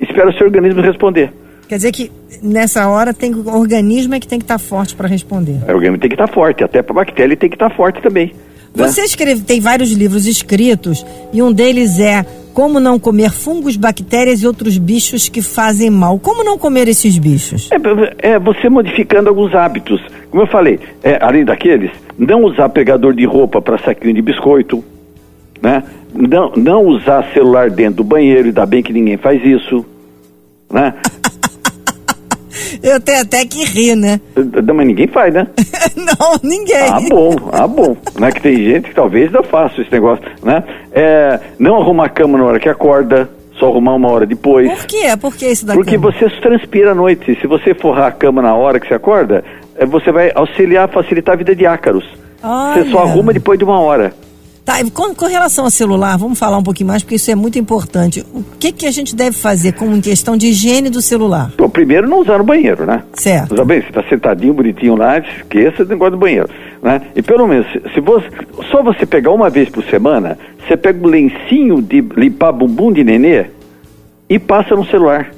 Espera 0.00 0.28
o 0.28 0.32
seu 0.32 0.46
organismo 0.46 0.80
responder. 0.82 1.32
Quer 1.68 1.76
dizer 1.76 1.92
que 1.92 2.10
nessa 2.42 2.88
hora 2.88 3.14
tem 3.14 3.32
o 3.34 3.48
organismo 3.56 4.14
é 4.14 4.20
que 4.20 4.26
tem 4.28 4.38
que 4.38 4.44
estar 4.44 4.58
forte 4.58 4.94
para 4.94 5.08
responder. 5.08 5.58
O 5.66 5.72
organismo 5.72 5.98
tem 5.98 6.08
que 6.10 6.14
estar 6.14 6.28
forte, 6.28 6.62
até 6.64 6.82
para 6.82 6.94
bactéria 6.94 7.24
ele 7.28 7.36
tem 7.36 7.48
que 7.48 7.54
estar 7.56 7.70
forte 7.70 8.02
também. 8.02 8.32
Né? 8.74 8.86
Você 8.86 9.02
escreve, 9.02 9.42
tem 9.42 9.60
vários 9.60 9.92
livros 9.92 10.26
escritos 10.26 11.04
e 11.32 11.42
um 11.42 11.52
deles 11.52 11.98
é 11.98 12.24
Como 12.54 12.78
não 12.78 12.98
comer 12.98 13.30
fungos, 13.30 13.76
bactérias 13.76 14.42
e 14.42 14.46
outros 14.46 14.76
bichos 14.76 15.28
que 15.28 15.40
fazem 15.40 15.88
mal. 15.88 16.18
Como 16.18 16.44
não 16.44 16.58
comer 16.58 16.86
esses 16.86 17.16
bichos? 17.16 17.70
É, 17.72 18.32
é 18.32 18.38
você 18.38 18.68
modificando 18.68 19.28
alguns 19.30 19.54
hábitos. 19.54 20.00
Como 20.30 20.42
eu 20.42 20.46
falei, 20.46 20.78
é, 21.02 21.18
além 21.22 21.44
daqueles, 21.44 21.90
não 22.18 22.44
usar 22.44 22.68
pegador 22.68 23.14
de 23.14 23.24
roupa 23.24 23.60
para 23.62 23.78
saquinho 23.78 24.14
de 24.14 24.22
biscoito, 24.22 24.84
né? 25.62 25.82
Não, 26.14 26.52
não 26.56 26.84
usar 26.84 27.32
celular 27.32 27.70
dentro 27.70 27.96
do 27.96 28.04
banheiro, 28.04 28.48
ainda 28.48 28.66
bem 28.66 28.82
que 28.82 28.92
ninguém 28.92 29.16
faz 29.16 29.42
isso, 29.44 29.84
né? 30.70 30.94
Eu 32.82 33.00
tenho 33.00 33.22
até 33.22 33.44
que 33.44 33.64
rir, 33.64 33.94
né? 33.94 34.20
Não, 34.36 34.74
Mas 34.74 34.86
ninguém 34.86 35.06
faz, 35.06 35.32
né? 35.32 35.46
não, 35.96 36.36
ninguém. 36.42 36.88
Ah, 36.90 37.00
bom, 37.08 37.36
ah, 37.52 37.66
bom. 37.66 37.96
Né? 38.18 38.32
Que 38.32 38.40
tem 38.40 38.56
gente 38.56 38.88
que 38.88 38.94
talvez 38.94 39.30
não 39.30 39.42
faça 39.42 39.80
esse 39.80 39.92
negócio, 39.92 40.24
né? 40.42 40.64
É, 40.92 41.38
não 41.58 41.80
arrumar 41.80 42.06
a 42.06 42.08
cama 42.08 42.38
na 42.38 42.44
hora 42.44 42.58
que 42.58 42.68
acorda, 42.68 43.30
só 43.58 43.68
arrumar 43.68 43.94
uma 43.94 44.10
hora 44.10 44.26
depois. 44.26 44.68
Por 44.68 44.86
quê? 44.86 45.16
Por 45.20 45.36
que 45.36 45.46
isso 45.46 45.64
daqui? 45.64 45.78
Porque 45.78 45.96
você 45.96 46.28
transpira 46.40 46.90
à 46.90 46.94
noite. 46.94 47.38
Se 47.40 47.46
você 47.46 47.74
forrar 47.74 48.08
a 48.08 48.12
cama 48.12 48.42
na 48.42 48.54
hora 48.54 48.80
que 48.80 48.88
você 48.88 48.94
acorda, 48.94 49.44
eh, 49.76 49.86
você 49.86 50.10
vai 50.10 50.32
auxiliar, 50.34 50.88
facilitar 50.88 51.34
a 51.34 51.38
vida 51.38 51.54
de 51.54 51.64
ácaros. 51.64 52.04
Você 52.42 52.90
só 52.90 52.98
Olha. 52.98 53.10
arruma 53.10 53.32
depois 53.32 53.56
de 53.58 53.64
uma 53.64 53.78
hora. 53.78 54.12
Tá, 54.64 54.80
e 54.80 54.88
com, 54.92 55.12
com 55.12 55.26
relação 55.26 55.64
ao 55.64 55.70
celular, 55.70 56.16
vamos 56.16 56.38
falar 56.38 56.56
um 56.56 56.62
pouquinho 56.62 56.86
mais, 56.86 57.02
porque 57.02 57.16
isso 57.16 57.28
é 57.30 57.34
muito 57.34 57.58
importante. 57.58 58.24
O 58.32 58.44
que, 58.60 58.70
que 58.70 58.86
a 58.86 58.92
gente 58.92 59.14
deve 59.16 59.36
fazer 59.36 59.72
como 59.72 60.00
questão 60.00 60.36
de 60.36 60.46
higiene 60.48 60.88
do 60.88 61.02
celular? 61.02 61.50
Bom, 61.58 61.68
primeiro 61.68 62.08
não 62.08 62.20
usar 62.20 62.38
no 62.38 62.44
banheiro, 62.44 62.86
né? 62.86 63.02
Certo. 63.14 63.54
Usa 63.54 63.64
bem, 63.64 63.80
você 63.80 63.88
está 63.88 64.04
sentadinho, 64.04 64.54
bonitinho 64.54 64.94
lá, 64.94 65.18
esqueça 65.18 65.84
do 65.84 65.88
negócio 65.90 66.12
do 66.12 66.18
banheiro, 66.18 66.48
né? 66.80 67.02
E 67.16 67.20
pelo 67.22 67.48
menos, 67.48 67.66
se, 67.72 67.94
se 67.94 68.00
você, 68.00 68.28
só 68.70 68.84
você 68.84 69.04
pegar 69.04 69.32
uma 69.32 69.50
vez 69.50 69.68
por 69.68 69.82
semana, 69.84 70.38
você 70.64 70.76
pega 70.76 71.04
um 71.04 71.10
lencinho 71.10 71.82
de 71.82 72.00
limpar 72.16 72.52
bumbum 72.52 72.92
de 72.92 73.02
nenê 73.02 73.46
e 74.30 74.38
passa 74.38 74.76
no 74.76 74.86
celular. 74.86 75.32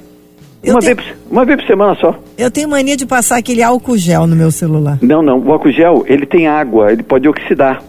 Eu 0.63 0.75
Uma, 0.75 0.81
tenho- 0.81 0.95
vez, 0.97 1.07
uma 1.31 1.45
vez 1.45 1.59
por 1.61 1.67
semana 1.67 1.95
só. 1.95 2.15
Eu 2.37 2.51
tenho 2.51 2.69
mania 2.69 2.95
de 2.95 3.05
passar 3.07 3.37
aquele 3.37 3.63
álcool 3.63 3.97
gel 3.97 4.27
no 4.27 4.35
meu 4.35 4.51
celular. 4.51 4.99
Não, 5.01 5.23
não, 5.23 5.39
o 5.39 5.51
álcool 5.51 5.71
gel, 5.71 6.03
ele 6.07 6.27
tem 6.27 6.47
água, 6.47 6.91
ele 6.91 7.01
pode 7.03 7.27
oxidar. 7.27 7.81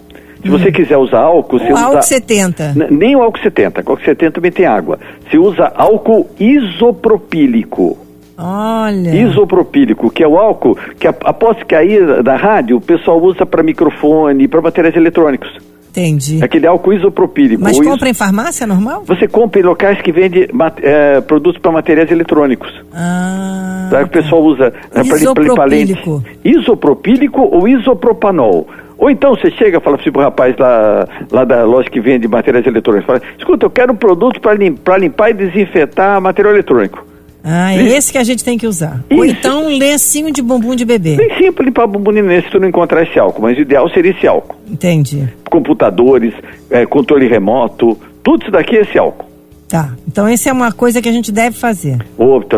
Se 0.43 0.49
você 0.49 0.71
quiser 0.71 0.97
usar 0.97 1.21
álcool, 1.21 1.59
você 1.59 1.71
O 1.71 1.75
usa... 1.75 1.85
álcool 1.85 2.02
70. 2.02 2.73
N- 2.76 2.87
Nem 2.90 3.16
o 3.16 3.23
álcool 3.23 3.40
70, 3.43 3.81
o 3.81 3.90
álcool 3.90 4.05
70 4.05 4.33
também 4.33 4.52
tem 4.52 4.66
água. 4.66 4.99
Você 5.28 5.38
usa 5.38 5.73
álcool 5.75 6.28
isopropílico. 6.38 7.99
Olha. 8.38 9.14
Isopropílico, 9.14 10.11
que 10.11 10.23
é 10.23 10.28
o 10.28 10.37
álcool 10.38 10.76
que 10.99 11.07
após 11.07 11.62
cair 11.64 12.23
da 12.23 12.37
rádio, 12.37 12.76
o 12.76 12.81
pessoal 12.81 13.21
usa 13.23 13.47
para 13.47 13.62
microfone, 13.62 14.47
para 14.47 14.61
materiais 14.61 14.95
eletrônicos. 14.95 15.49
Entendi. 15.90 16.45
Aquele 16.45 16.66
álcool 16.66 16.93
isopropílico. 16.93 17.62
Mas 17.62 17.78
is- 17.78 17.83
compra 17.87 18.11
em 18.11 18.12
farmácia 18.12 18.66
normal? 18.66 19.02
Você 19.07 19.26
compra 19.26 19.61
em 19.61 19.64
locais 19.64 20.02
que 20.02 20.12
vendem 20.12 20.47
mat- 20.52 20.78
eh, 20.83 21.23
produtos 21.23 21.59
para 21.59 21.73
materiais 21.73 22.11
eletrônicos. 22.11 22.71
Ah. 22.95 23.88
Tá? 23.90 24.02
O 24.02 24.09
pessoal 24.09 24.43
usa 24.45 24.75
para 24.93 25.02
limpar 25.43 25.64
lente. 25.66 25.93
Isopropílico. 25.93 26.23
Isopropílico 26.45 27.40
ou 27.40 27.66
isopropanol. 27.66 28.66
Ou 28.98 29.10
então 29.10 29.34
você 29.34 29.50
chega 29.50 29.78
e 29.78 29.80
fala 29.80 29.96
assim 29.96 30.10
pro 30.10 30.22
rapaz 30.22 30.56
lá, 30.58 31.06
lá 31.30 31.44
da 31.44 31.64
loja 31.64 31.90
que 31.90 32.00
vende 32.00 32.26
materiais 32.26 32.66
eletrônicos, 32.66 33.06
fala, 33.06 33.22
escuta, 33.38 33.66
eu 33.66 33.70
quero 33.70 33.92
um 33.92 33.96
produto 33.96 34.40
para 34.40 34.54
limpar, 34.54 34.98
limpar 34.98 35.30
e 35.30 35.34
desinfetar 35.34 36.20
material 36.20 36.54
eletrônico. 36.54 37.04
Ah, 37.48 37.72
é 37.72 37.80
esse 37.96 38.10
que 38.10 38.18
a 38.18 38.24
gente 38.24 38.42
tem 38.42 38.58
que 38.58 38.66
usar. 38.66 39.04
Ou 39.08 39.24
Isso. 39.24 39.36
então 39.38 39.66
um 39.66 39.78
lencinho 39.78 40.32
de 40.32 40.42
bumbum 40.42 40.74
de 40.74 40.84
bebê. 40.84 41.14
Bem 41.14 41.38
simples 41.38 41.64
limpar 41.64 41.86
bumbum 41.86 42.12
de 42.12 42.20
neném 42.20 42.42
se 42.42 42.50
tu 42.50 42.58
não 42.58 42.68
encontrar 42.68 43.04
esse 43.04 43.16
álcool, 43.20 43.42
mas 43.42 43.56
o 43.56 43.60
ideal 43.60 43.88
seria 43.90 44.10
esse 44.10 44.26
álcool. 44.26 44.56
Entendi. 44.68 45.28
Computadores, 45.48 46.34
eh, 46.68 46.84
controle 46.86 47.28
remoto, 47.28 47.96
tudo 48.24 48.42
isso 48.42 48.50
daqui 48.50 48.76
é 48.76 48.80
esse 48.80 48.98
álcool. 48.98 49.26
Tá. 49.68 49.92
Então 50.08 50.26
essa 50.26 50.50
é 50.50 50.52
uma 50.52 50.72
coisa 50.72 51.00
que 51.00 51.08
a 51.08 51.12
gente 51.12 51.30
deve 51.30 51.56
fazer. 51.56 51.98
Ou 52.18 52.42
tá, 52.42 52.56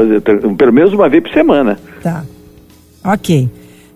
pelo 0.57 0.73
menos 0.73 0.95
uma 0.95 1.09
vez 1.09 1.23
por 1.23 1.33
semana. 1.35 1.79
Tá. 2.03 2.25
Ok. 3.05 3.47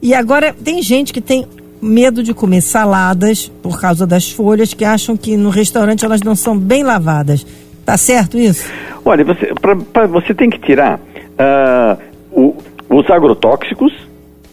E 0.03 0.13
agora 0.15 0.53
tem 0.53 0.83
gente 0.83 1.11
que 1.11 1.23
tem 1.23 1.47
medo 1.83 2.23
de 2.23 2.33
comer 2.33 2.61
saladas 2.61 3.51
por 3.63 3.81
causa 3.81 4.07
das 4.07 4.31
folhas, 4.31 4.73
que 4.73 4.85
acham 4.85 5.17
que 5.17 5.37
no 5.37 5.51
restaurante 5.51 6.05
elas 6.05 6.23
não 6.23 6.35
são 6.37 6.57
bem 6.57 6.83
lavadas. 6.85 7.45
Tá 7.85 7.97
certo 7.97 8.39
isso? 8.39 8.71
Olha, 9.05 9.25
você, 9.25 9.53
pra, 9.61 9.75
pra- 9.75 10.07
você 10.07 10.33
tem 10.33 10.49
que 10.49 10.59
tirar 10.61 11.01
ah, 11.37 11.97
o- 12.31 12.55
os 12.89 13.11
agrotóxicos 13.11 13.93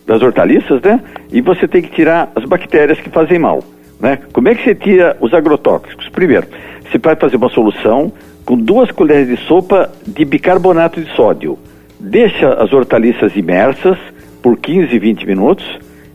das 0.07 0.21
hortaliças, 0.23 0.81
né? 0.81 0.99
E 1.31 1.39
você 1.39 1.67
tem 1.67 1.83
que 1.83 1.91
tirar 1.91 2.31
as 2.35 2.43
bactérias 2.45 2.99
que 2.99 3.09
fazem 3.11 3.37
mal, 3.37 3.63
né? 3.99 4.17
Como 4.33 4.47
é 4.49 4.55
que 4.55 4.63
você 4.63 4.73
tira 4.73 5.15
os 5.21 5.31
agrotóxicos? 5.33 6.09
Primeiro, 6.09 6.47
você 6.89 6.97
vai 6.97 7.15
fazer 7.15 7.35
uma 7.35 7.49
solução 7.49 8.11
com 8.43 8.57
duas 8.57 8.89
colheres 8.89 9.27
de 9.27 9.37
sopa 9.45 9.91
de 10.07 10.25
bicarbonato 10.25 10.99
de 10.99 11.15
sódio. 11.15 11.59
Deixa 11.99 12.53
as 12.53 12.73
hortaliças 12.73 13.35
imersas 13.35 13.97
por 14.41 14.57
15, 14.57 14.97
20 14.97 15.27
minutos, 15.27 15.63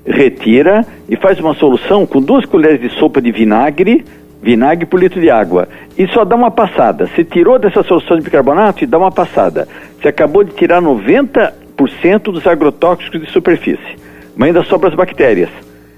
retira 0.06 0.86
e 1.08 1.16
faz 1.16 1.38
uma 1.40 1.54
solução 1.54 2.06
com 2.06 2.20
duas 2.20 2.44
colheres 2.44 2.80
de 2.80 2.90
sopa 2.98 3.20
de 3.20 3.32
vinagre, 3.32 4.04
vinagre 4.42 4.86
por 4.86 5.00
litro 5.00 5.20
de 5.20 5.30
água. 5.30 5.68
E 5.96 6.06
só 6.08 6.24
dá 6.24 6.36
uma 6.36 6.50
passada. 6.50 7.06
Você 7.06 7.24
tirou 7.24 7.58
dessa 7.58 7.82
solução 7.82 8.16
de 8.16 8.22
bicarbonato 8.22 8.84
e 8.84 8.86
dá 8.86 8.98
uma 8.98 9.10
passada. 9.10 9.66
Você 10.00 10.08
acabou 10.08 10.44
de 10.44 10.52
tirar 10.52 10.82
90% 10.82 11.52
dos 12.24 12.46
agrotóxicos 12.46 13.20
de 13.20 13.30
superfície. 13.30 13.96
Mas 14.36 14.48
ainda 14.48 14.62
sobra 14.64 14.88
as 14.88 14.94
bactérias. 14.94 15.48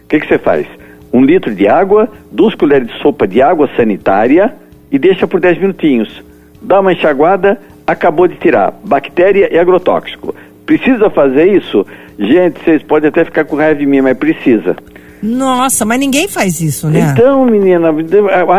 O 0.05 0.09
que, 0.09 0.21
que 0.21 0.29
você 0.29 0.39
faz? 0.39 0.67
Um 1.13 1.23
litro 1.23 1.55
de 1.55 1.67
água, 1.67 2.09
duas 2.31 2.55
colheres 2.55 2.89
de 2.89 2.99
sopa 3.01 3.27
de 3.27 3.43
água 3.43 3.69
sanitária 3.77 4.55
e 4.91 4.99
deixa 4.99 5.27
por 5.27 5.41
10 5.41 5.59
minutinhos. 5.59 6.23
Dá 6.61 6.81
uma 6.81 6.93
enxaguada, 6.93 7.61
acabou 7.87 8.29
de 8.29 8.37
tirar 8.37 8.73
bactéria 8.85 9.53
e 9.53 9.59
agrotóxico. 9.59 10.35
Precisa 10.65 11.09
fazer 11.11 11.57
isso? 11.57 11.87
Gente, 12.19 12.63
vocês 12.65 12.83
podem 12.83 13.09
até 13.09 13.25
ficar 13.25 13.45
com 13.45 13.57
raiva 13.57 13.79
de 13.79 13.87
mim, 13.87 14.01
mas 14.01 14.17
precisa. 14.17 14.77
Nossa, 15.23 15.85
mas 15.85 15.99
ninguém 15.99 16.29
faz 16.29 16.61
isso, 16.61 16.89
né? 16.89 17.13
Então, 17.13 17.45
menina, 17.47 17.89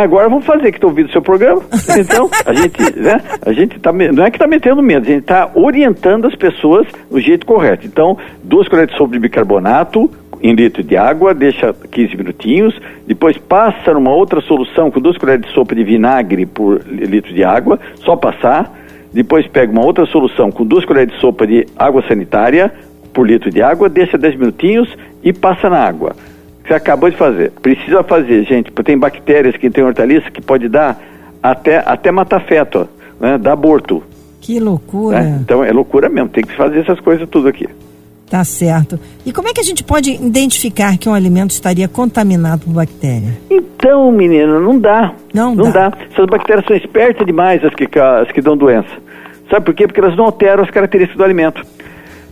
agora 0.02 0.28
vamos 0.28 0.46
fazer 0.46 0.72
que 0.72 0.78
estou 0.78 0.90
ouvindo 0.90 1.08
o 1.08 1.12
seu 1.12 1.22
programa. 1.22 1.62
Então, 1.98 2.30
a 2.46 2.54
gente, 2.54 3.00
né? 3.00 3.22
A 3.44 3.52
gente 3.52 3.80
tá, 3.80 3.92
não 3.92 4.24
é 4.24 4.30
que 4.30 4.36
está 4.36 4.46
metendo 4.46 4.84
medo, 4.84 5.04
a 5.04 5.10
gente 5.10 5.22
está 5.22 5.50
orientando 5.56 6.28
as 6.28 6.36
pessoas 6.36 6.86
no 7.10 7.20
jeito 7.20 7.46
correto. 7.46 7.88
Então, 7.88 8.18
duas 8.44 8.68
colheres 8.68 8.92
de 8.92 8.98
sopa 8.98 9.14
de 9.14 9.20
bicarbonato 9.20 10.10
em 10.42 10.54
litro 10.54 10.84
de 10.84 10.96
água, 10.96 11.34
deixa 11.34 11.74
15 11.74 12.16
minutinhos, 12.16 12.80
depois 13.08 13.38
passa 13.38 13.94
numa 13.94 14.12
outra 14.12 14.42
solução 14.42 14.92
com 14.92 15.00
duas 15.00 15.18
colheres 15.18 15.46
de 15.46 15.52
sopa 15.54 15.74
de 15.74 15.84
vinagre 15.84 16.46
por 16.46 16.82
litro 16.86 17.34
de 17.34 17.44
água, 17.44 17.80
só 17.96 18.16
passar, 18.16 18.72
depois 19.12 19.48
pega 19.48 19.72
uma 19.72 19.84
outra 19.84 20.06
solução 20.06 20.52
com 20.52 20.64
duas 20.64 20.86
colheres 20.86 21.14
de 21.14 21.20
sopa 21.20 21.48
de 21.48 21.66
água 21.76 22.04
sanitária 22.08 22.72
por 23.14 23.28
litro 23.28 23.50
de 23.50 23.62
água, 23.62 23.90
deixa 23.90 24.18
10 24.18 24.36
minutinhos 24.38 24.90
e 25.24 25.34
passa 25.34 25.70
na 25.70 25.80
água 25.80 26.16
você 26.68 26.74
acabou 26.74 27.10
de 27.10 27.16
fazer. 27.16 27.52
Precisa 27.62 28.04
fazer, 28.04 28.44
gente, 28.44 28.72
porque 28.72 28.92
tem 28.92 28.98
bactérias 28.98 29.56
que 29.56 29.70
tem 29.70 29.84
hortaliça 29.84 30.30
que 30.30 30.42
pode 30.42 30.68
dar 30.68 31.02
até, 31.42 31.78
até 31.78 32.12
matar 32.12 32.42
feto, 32.42 32.88
né? 33.20 33.38
Dar 33.38 33.54
aborto. 33.54 34.04
Que 34.42 34.60
loucura. 34.60 35.22
né? 35.22 35.40
Então 35.42 35.64
é 35.64 35.72
loucura 35.72 36.10
mesmo, 36.10 36.30
tem 36.30 36.44
que 36.44 36.56
fazer 36.56 36.80
essas 36.80 37.00
coisas 37.00 37.28
tudo 37.30 37.48
aqui. 37.48 37.68
Tá 38.30 38.44
certo. 38.44 39.00
E 39.26 39.32
como 39.32 39.48
é 39.48 39.54
que 39.54 39.62
a 39.62 39.64
gente 39.64 39.86
pode 39.86 40.12
identificar 40.12 40.98
que 40.98 41.08
um 41.08 41.14
alimento 41.14 41.52
estaria 41.52 41.88
contaminado 41.88 42.66
por 42.66 42.74
bactéria? 42.74 43.38
Então, 43.50 44.12
menina, 44.12 44.60
não 44.60 44.78
dá. 44.78 45.14
Não 45.34 45.56
não 45.56 45.72
dá. 45.72 45.88
dá. 45.90 45.98
Essas 46.12 46.26
bactérias 46.26 46.66
são 46.66 46.76
espertas 46.76 47.26
demais, 47.26 47.64
as 47.64 47.74
que, 47.74 47.88
as 47.98 48.30
que 48.34 48.42
dão 48.42 48.58
doença. 48.58 48.90
Sabe 49.50 49.66
por 49.66 49.74
quê? 49.74 49.88
Porque 49.88 50.02
elas 50.02 50.18
não 50.18 50.26
alteram 50.26 50.62
as 50.62 50.70
características 50.70 51.18
do 51.18 51.24
alimento. 51.24 51.66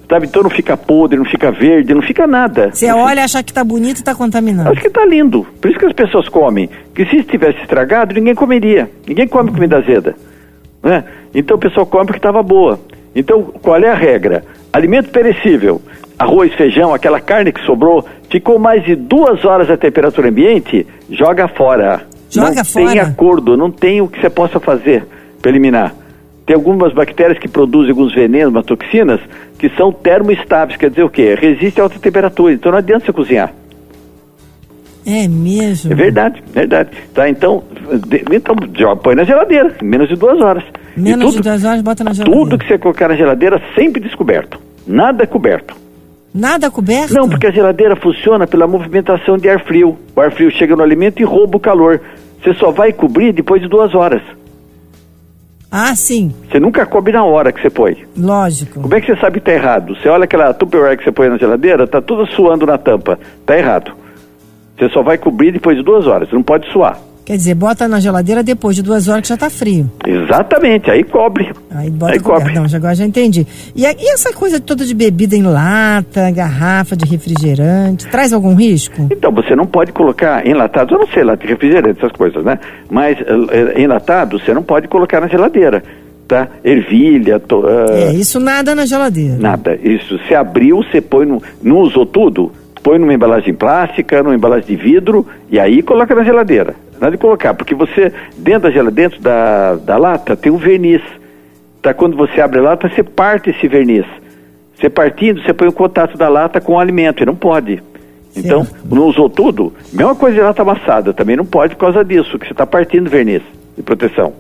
Sabe? 0.09 0.27
Então 0.27 0.43
não 0.43 0.49
fica 0.49 0.77
podre, 0.77 1.17
não 1.17 1.25
fica 1.25 1.51
verde, 1.51 1.93
não 1.93 2.01
fica 2.01 2.27
nada. 2.27 2.69
Você 2.71 2.87
Não 2.87 2.99
olha, 2.99 3.23
acha 3.23 3.41
que 3.41 3.51
tá 3.51 3.63
bonito 3.63 3.99
e 3.99 4.03
tá 4.03 4.13
contaminado. 4.13 4.69
Acho 4.69 4.81
que 4.81 4.89
tá 4.89 5.05
lindo. 5.05 5.45
Por 5.59 5.69
isso 5.69 5.79
que 5.79 5.85
as 5.85 5.93
pessoas 5.93 6.29
comem. 6.29 6.69
Que 6.93 7.05
se 7.05 7.17
estivesse 7.17 7.59
estragado, 7.61 8.13
ninguém 8.13 8.35
comeria. 8.35 8.89
Ninguém 9.07 9.27
come 9.27 9.51
comida 9.51 9.77
azeda. 9.77 10.15
Né? 10.83 11.03
Então 11.33 11.57
o 11.57 11.59
pessoal 11.59 11.85
come 11.85 12.05
porque 12.05 12.19
estava 12.19 12.43
boa. 12.43 12.79
Então, 13.15 13.41
qual 13.61 13.77
é 13.77 13.89
a 13.89 13.95
regra? 13.95 14.43
Alimento 14.71 15.09
perecível, 15.09 15.81
arroz, 16.19 16.53
feijão, 16.53 16.93
aquela 16.93 17.21
carne 17.21 17.51
que 17.51 17.65
sobrou, 17.65 18.05
ficou 18.29 18.59
mais 18.59 18.83
de 18.83 18.93
duas 18.93 19.45
horas 19.45 19.69
a 19.69 19.77
temperatura 19.77 20.27
ambiente, 20.27 20.85
joga 21.09 21.47
fora. 21.47 22.01
Joga 22.29 22.55
não 22.55 22.65
fora? 22.65 22.85
tem 22.89 22.99
acordo, 22.99 23.55
não 23.55 23.71
tem 23.71 24.01
o 24.01 24.07
que 24.07 24.19
você 24.19 24.29
possa 24.29 24.59
fazer 24.59 25.07
para 25.41 25.49
eliminar. 25.49 25.95
Tem 26.45 26.55
algumas 26.55 26.93
bactérias 26.93 27.39
que 27.39 27.47
produzem 27.47 27.89
alguns 27.91 28.13
venenos, 28.13 28.53
umas 28.53 28.65
toxinas, 28.65 29.19
que 29.57 29.67
são 29.69 29.91
termoestáveis, 29.91 30.77
quer 30.77 30.89
dizer 30.89 31.03
o 31.03 31.09
quê? 31.09 31.35
Resistem 31.39 31.81
a 31.81 31.85
alta 31.85 31.97
temperatura, 31.99 32.53
então 32.53 32.71
não 32.71 32.77
adianta 32.79 33.05
você 33.05 33.11
cozinhar. 33.13 33.51
É 35.07 35.27
mesmo? 35.27 35.91
É 35.91 35.95
verdade, 35.95 36.43
verdade. 36.51 36.89
Tá, 37.13 37.29
então, 37.29 37.63
de- 38.07 38.23
então 38.35 38.55
põe 38.97 39.15
na 39.15 39.23
geladeira, 39.23 39.75
em 39.81 39.85
menos 39.85 40.07
de 40.09 40.15
duas 40.15 40.39
horas. 40.41 40.63
Menos 40.97 41.25
tudo, 41.25 41.35
de 41.43 41.49
duas 41.49 41.63
horas, 41.63 41.81
bota 41.81 42.03
na 42.03 42.13
geladeira. 42.13 42.39
Tudo 42.43 42.57
que 42.57 42.67
você 42.67 42.77
colocar 42.77 43.07
na 43.09 43.15
geladeira, 43.15 43.61
sempre 43.75 44.01
descoberto. 44.01 44.59
Nada 44.87 45.27
coberto. 45.27 45.75
Nada 46.33 46.69
coberto? 46.71 47.13
Não, 47.13 47.29
porque 47.29 47.47
a 47.47 47.51
geladeira 47.51 47.95
funciona 47.95 48.45
pela 48.47 48.67
movimentação 48.67 49.37
de 49.37 49.47
ar 49.47 49.63
frio. 49.63 49.97
O 50.15 50.21
ar 50.21 50.31
frio 50.31 50.49
chega 50.51 50.75
no 50.75 50.83
alimento 50.83 51.21
e 51.21 51.23
rouba 51.23 51.57
o 51.57 51.59
calor. 51.59 52.01
Você 52.43 52.53
só 52.55 52.71
vai 52.71 52.91
cobrir 52.91 53.31
depois 53.31 53.61
de 53.61 53.67
duas 53.67 53.93
horas. 53.95 54.21
Ah, 55.71 55.93
sim, 55.95 56.33
Você 56.49 56.59
nunca 56.59 56.85
cobre 56.85 57.11
na 57.11 57.23
hora 57.25 57.51
que 57.51 57.61
você 57.61 57.69
põe. 57.69 58.05
lógico. 58.17 58.79
Como 58.81 58.93
é 58.95 59.01
que 59.01 59.07
você 59.13 59.19
sabe 59.19 59.39
que 59.39 59.45
tá 59.45 59.51
errado? 59.51 59.95
Você 59.95 60.07
olha 60.07 60.23
aquela 60.23 60.53
Tupperware 60.53 60.97
que 60.97 61.03
você 61.03 61.11
põe 61.11 61.27
na 61.29 61.37
geladeira, 61.37 61.85
tá 61.87 62.01
tudo 62.01 62.25
suando 62.27 62.65
na 62.65 62.77
tampa. 62.77 63.19
Tá 63.45 63.57
errado. 63.57 63.91
Você 64.77 64.89
só 64.89 65.01
vai 65.01 65.17
cobrir 65.17 65.51
depois 65.51 65.77
de 65.77 65.83
duas 65.83 66.05
horas. 66.07 66.29
Você 66.29 66.35
não 66.35 66.43
pode 66.43 66.69
suar. 66.71 66.97
Quer 67.25 67.37
dizer, 67.37 67.55
bota 67.55 67.87
na 67.87 67.99
geladeira 67.99 68.43
depois 68.43 68.75
de 68.75 68.83
duas 68.83 69.07
horas 69.07 69.23
que 69.23 69.29
já 69.29 69.35
tá 69.37 69.49
frio. 69.49 69.89
Exatamente, 70.05 70.91
aí 70.91 71.03
cobre. 71.03 71.51
Aí 71.71 71.89
bota 71.89 72.13
aí 72.13 72.19
cobre. 72.19 72.53
Não, 72.53 72.67
já, 72.67 72.77
agora 72.77 72.93
já 72.93 73.03
entendi. 73.03 73.47
E, 73.75 73.81
e 73.83 74.13
essa 74.13 74.31
coisa 74.31 74.59
toda 74.59 74.85
de 74.85 74.93
bebida 74.93 75.35
em 75.35 75.41
lata, 75.41 76.29
garrafa 76.29 76.95
de 76.95 77.03
refrigerante, 77.09 78.05
traz 78.07 78.31
algum 78.31 78.53
risco? 78.53 79.07
Então, 79.11 79.31
você 79.31 79.55
não 79.55 79.65
pode 79.65 79.91
colocar 79.91 80.45
enlatados, 80.45 80.91
eu 80.93 80.99
não 80.99 81.07
sei, 81.07 81.23
lata 81.23 81.41
de 81.47 81.51
refrigerante, 81.51 81.97
essas 81.97 82.11
coisas, 82.15 82.45
né? 82.45 82.59
Mas 82.91 83.17
eh, 83.19 83.81
enlatados 83.81 84.43
você 84.45 84.53
não 84.53 84.61
pode 84.61 84.87
colocar 84.87 85.19
na 85.19 85.27
geladeira, 85.27 85.83
tá? 86.27 86.47
Ervilha, 86.63 87.39
to- 87.39 87.65
ah, 87.67 87.85
É, 87.91 88.13
isso 88.13 88.39
nada 88.39 88.75
na 88.75 88.85
geladeira. 88.85 89.35
nada. 89.39 89.75
Isso, 89.81 90.19
se 90.27 90.35
abriu, 90.35 90.77
você 90.83 91.01
põe 91.01 91.25
no... 91.25 91.41
Não 91.63 91.77
usou 91.79 92.05
tudo? 92.05 92.51
Põe 92.85 92.99
numa 92.99 93.15
embalagem 93.15 93.51
plástica, 93.51 94.21
numa 94.21 94.35
embalagem 94.35 94.67
de 94.67 94.75
vidro 94.75 95.25
e 95.49 95.59
aí 95.59 95.81
coloca 95.81 96.13
na 96.13 96.23
geladeira. 96.23 96.75
Nada 97.01 97.13
de 97.13 97.17
colocar, 97.17 97.55
porque 97.55 97.73
você, 97.73 98.13
dentro 98.37 98.61
da 98.61 98.71
geladeira, 98.71 99.09
dentro 99.09 99.23
da, 99.23 99.73
da 99.73 99.97
lata, 99.97 100.35
tem 100.35 100.51
um 100.51 100.57
verniz. 100.57 101.01
Tá? 101.81 101.95
Quando 101.95 102.15
você 102.15 102.39
abre 102.39 102.59
a 102.59 102.61
lata, 102.61 102.87
você 102.87 103.01
parte 103.01 103.49
esse 103.49 103.67
verniz. 103.67 104.05
Você 104.75 104.87
partindo, 104.87 105.41
você 105.41 105.51
põe 105.51 105.67
o 105.67 105.73
contato 105.73 106.15
da 106.15 106.29
lata 106.29 106.61
com 106.61 106.73
o 106.73 106.79
alimento, 106.79 107.23
e 107.23 107.25
não 107.25 107.35
pode. 107.35 107.81
Então, 108.35 108.67
não 108.87 109.07
usou 109.07 109.31
tudo? 109.31 109.73
Mesma 109.91 110.13
coisa 110.13 110.35
de 110.35 110.43
lata 110.43 110.61
amassada, 110.61 111.11
também 111.11 111.35
não 111.35 111.45
pode 111.45 111.73
por 111.73 111.81
causa 111.81 112.05
disso, 112.05 112.37
que 112.37 112.45
você 112.45 112.53
está 112.53 112.67
partindo 112.67 113.09
verniz 113.09 113.41
de 113.75 113.81
proteção. 113.81 114.31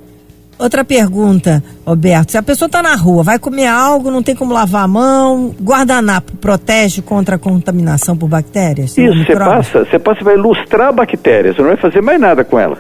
Outra 0.57 0.85
pergunta, 0.85 1.61
Roberto. 1.85 2.31
Se 2.31 2.37
a 2.37 2.43
pessoa 2.43 2.67
está 2.67 2.81
na 2.81 2.95
rua, 2.95 3.23
vai 3.23 3.37
comer 3.37 3.67
algo, 3.67 4.09
não 4.09 4.23
tem 4.23 4.33
como 4.33 4.53
lavar 4.53 4.85
a 4.85 4.87
mão, 4.87 5.53
guardanapo 5.61 6.37
protege 6.37 7.01
contra 7.01 7.35
a 7.35 7.39
contaminação 7.39 8.15
por 8.15 8.29
bactérias? 8.29 8.97
Isso, 8.97 9.25
você 9.25 9.35
passa, 9.35 9.85
você 9.85 9.99
passa 9.99 10.21
e 10.21 10.23
vai 10.23 10.35
ilustrar 10.35 10.87
a 10.89 10.91
bactéria, 10.93 11.53
você 11.53 11.61
não 11.61 11.69
vai 11.69 11.77
fazer 11.77 12.01
mais 12.01 12.19
nada 12.19 12.43
com 12.45 12.57
ela. 12.57 12.77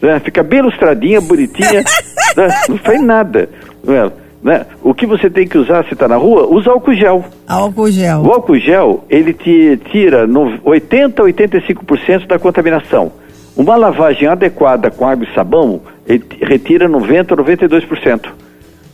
Né? 0.00 0.18
Fica 0.20 0.42
bem 0.42 0.60
ilustradinha, 0.60 1.20
bonitinha, 1.20 1.84
né? 2.36 2.48
não 2.68 2.78
faz 2.78 3.02
nada. 3.02 3.50
Né? 3.82 4.10
Né? 4.42 4.66
O 4.82 4.94
que 4.94 5.06
você 5.06 5.28
tem 5.28 5.46
que 5.46 5.58
usar 5.58 5.84
se 5.84 5.94
está 5.94 6.08
na 6.08 6.16
rua, 6.16 6.46
usa 6.46 6.70
álcool 6.70 6.94
gel. 6.94 7.24
Álcool 7.46 7.90
gel. 7.90 8.22
O 8.22 8.30
álcool 8.30 8.58
gel, 8.58 9.04
ele 9.10 9.32
te 9.32 9.78
tira 9.90 10.26
no 10.26 10.58
80 10.64 11.22
a 11.22 11.26
85% 11.26 12.26
da 12.26 12.38
contaminação. 12.38 13.12
Uma 13.56 13.76
lavagem 13.76 14.26
adequada 14.26 14.90
com 14.90 15.06
água 15.06 15.24
e 15.24 15.34
sabão 15.34 15.80
retira 16.42 16.88
90% 16.88 17.32
a 17.32 17.36
92%. 17.36 18.28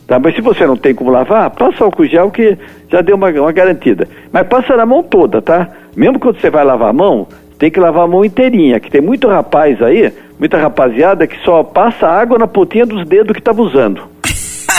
Tá? 0.07 0.19
Mas 0.19 0.35
se 0.35 0.41
você 0.41 0.65
não 0.65 0.77
tem 0.77 0.93
como 0.93 1.09
lavar, 1.09 1.49
passa 1.51 1.83
álcool 1.83 2.05
gel 2.05 2.29
que 2.29 2.57
já 2.89 3.01
deu 3.01 3.15
uma, 3.15 3.29
uma 3.29 3.51
garantida. 3.51 4.07
Mas 4.31 4.47
passa 4.47 4.75
na 4.75 4.85
mão 4.85 5.01
toda, 5.01 5.41
tá? 5.41 5.69
Mesmo 5.95 6.19
quando 6.19 6.39
você 6.39 6.49
vai 6.49 6.63
lavar 6.63 6.89
a 6.89 6.93
mão, 6.93 7.27
tem 7.57 7.71
que 7.71 7.79
lavar 7.79 8.03
a 8.03 8.07
mão 8.07 8.25
inteirinha, 8.25 8.79
que 8.79 8.91
tem 8.91 9.01
muito 9.01 9.27
rapaz 9.27 9.81
aí, 9.81 10.11
muita 10.39 10.57
rapaziada 10.57 11.25
que 11.25 11.37
só 11.43 11.63
passa 11.63 12.07
água 12.07 12.37
na 12.37 12.47
pontinha 12.47 12.85
dos 12.85 13.07
dedos 13.07 13.33
que 13.33 13.39
estava 13.39 13.61
usando. 13.61 14.01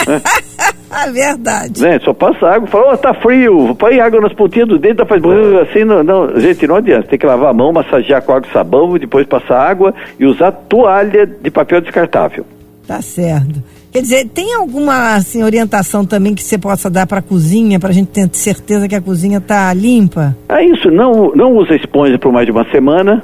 né? 0.07 0.21
Verdade. 1.11 1.81
Né? 1.81 1.99
Só 1.99 2.13
passa 2.13 2.47
água, 2.47 2.67
fala, 2.67 2.93
oh, 2.93 2.97
tá 2.97 3.13
frio, 3.13 3.75
põe 3.75 3.99
água 3.99 4.21
nas 4.21 4.33
pontinhas 4.33 4.67
dos 4.67 4.79
dedos, 4.79 5.07
faz 5.07 5.21
assim, 5.69 5.83
não, 5.83 6.03
não, 6.03 6.39
gente, 6.39 6.67
não 6.67 6.75
adianta, 6.75 7.07
tem 7.07 7.19
que 7.19 7.25
lavar 7.25 7.49
a 7.49 7.53
mão, 7.53 7.71
massagear 7.71 8.21
com 8.21 8.33
água 8.33 8.47
e 8.49 8.53
sabão, 8.53 8.97
depois 8.97 9.27
passar 9.27 9.59
água 9.59 9.93
e 10.19 10.25
usar 10.25 10.51
toalha 10.51 11.25
de 11.25 11.51
papel 11.51 11.81
descartável. 11.81 12.45
Tá 12.87 13.01
certo. 13.01 13.63
Quer 13.91 14.01
dizer, 14.01 14.27
tem 14.29 14.55
alguma 14.55 15.15
assim, 15.15 15.43
orientação 15.43 16.03
também 16.03 16.33
que 16.33 16.43
você 16.43 16.57
possa 16.57 16.89
dar 16.89 17.05
para 17.05 17.19
a 17.19 17.21
cozinha, 17.21 17.79
para 17.79 17.89
a 17.89 17.93
gente 17.93 18.07
ter 18.07 18.27
certeza 18.33 18.87
que 18.87 18.95
a 18.95 19.01
cozinha 19.01 19.39
tá 19.39 19.71
limpa? 19.73 20.35
É 20.49 20.63
isso, 20.65 20.89
não, 20.89 21.31
não 21.35 21.55
usa 21.55 21.75
esponja 21.75 22.17
por 22.17 22.31
mais 22.31 22.45
de 22.45 22.51
uma 22.51 22.69
semana, 22.71 23.23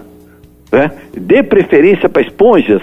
né? 0.72 0.92
Dê 1.20 1.42
preferência 1.42 2.08
para 2.08 2.22
esponjas, 2.22 2.82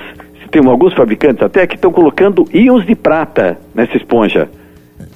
tem 0.51 0.67
alguns 0.67 0.95
fabricantes 0.95 1.43
até 1.43 1.67
que 1.67 1.77
estão 1.77 1.93
colocando 1.93 2.45
íons 2.53 2.85
de 2.85 2.95
prata 2.95 3.59
nessa 3.75 3.97
esponja. 3.97 4.49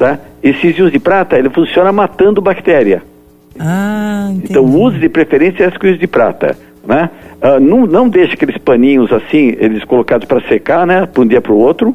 Tá? 0.00 0.18
Esses 0.42 0.78
íons 0.78 0.90
de 0.90 0.98
prata, 0.98 1.38
ele 1.38 1.50
funciona 1.50 1.92
matando 1.92 2.40
bactéria. 2.40 3.02
Ah, 3.58 4.28
entendi. 4.30 4.46
Então 4.48 4.64
use 4.64 4.98
de 4.98 5.10
preferência 5.10 5.64
essas 5.64 5.76
coisas 5.76 6.00
de 6.00 6.06
prata. 6.06 6.56
Né? 6.82 7.10
Uh, 7.42 7.60
não, 7.60 7.84
não 7.84 8.08
deixe 8.08 8.32
aqueles 8.32 8.56
paninhos 8.56 9.12
assim, 9.12 9.54
eles 9.58 9.84
colocados 9.84 10.26
para 10.26 10.40
secar, 10.48 10.86
né? 10.86 11.06
De 11.06 11.20
um 11.20 11.26
dia 11.26 11.42
para 11.42 11.52
o 11.52 11.58
outro. 11.58 11.94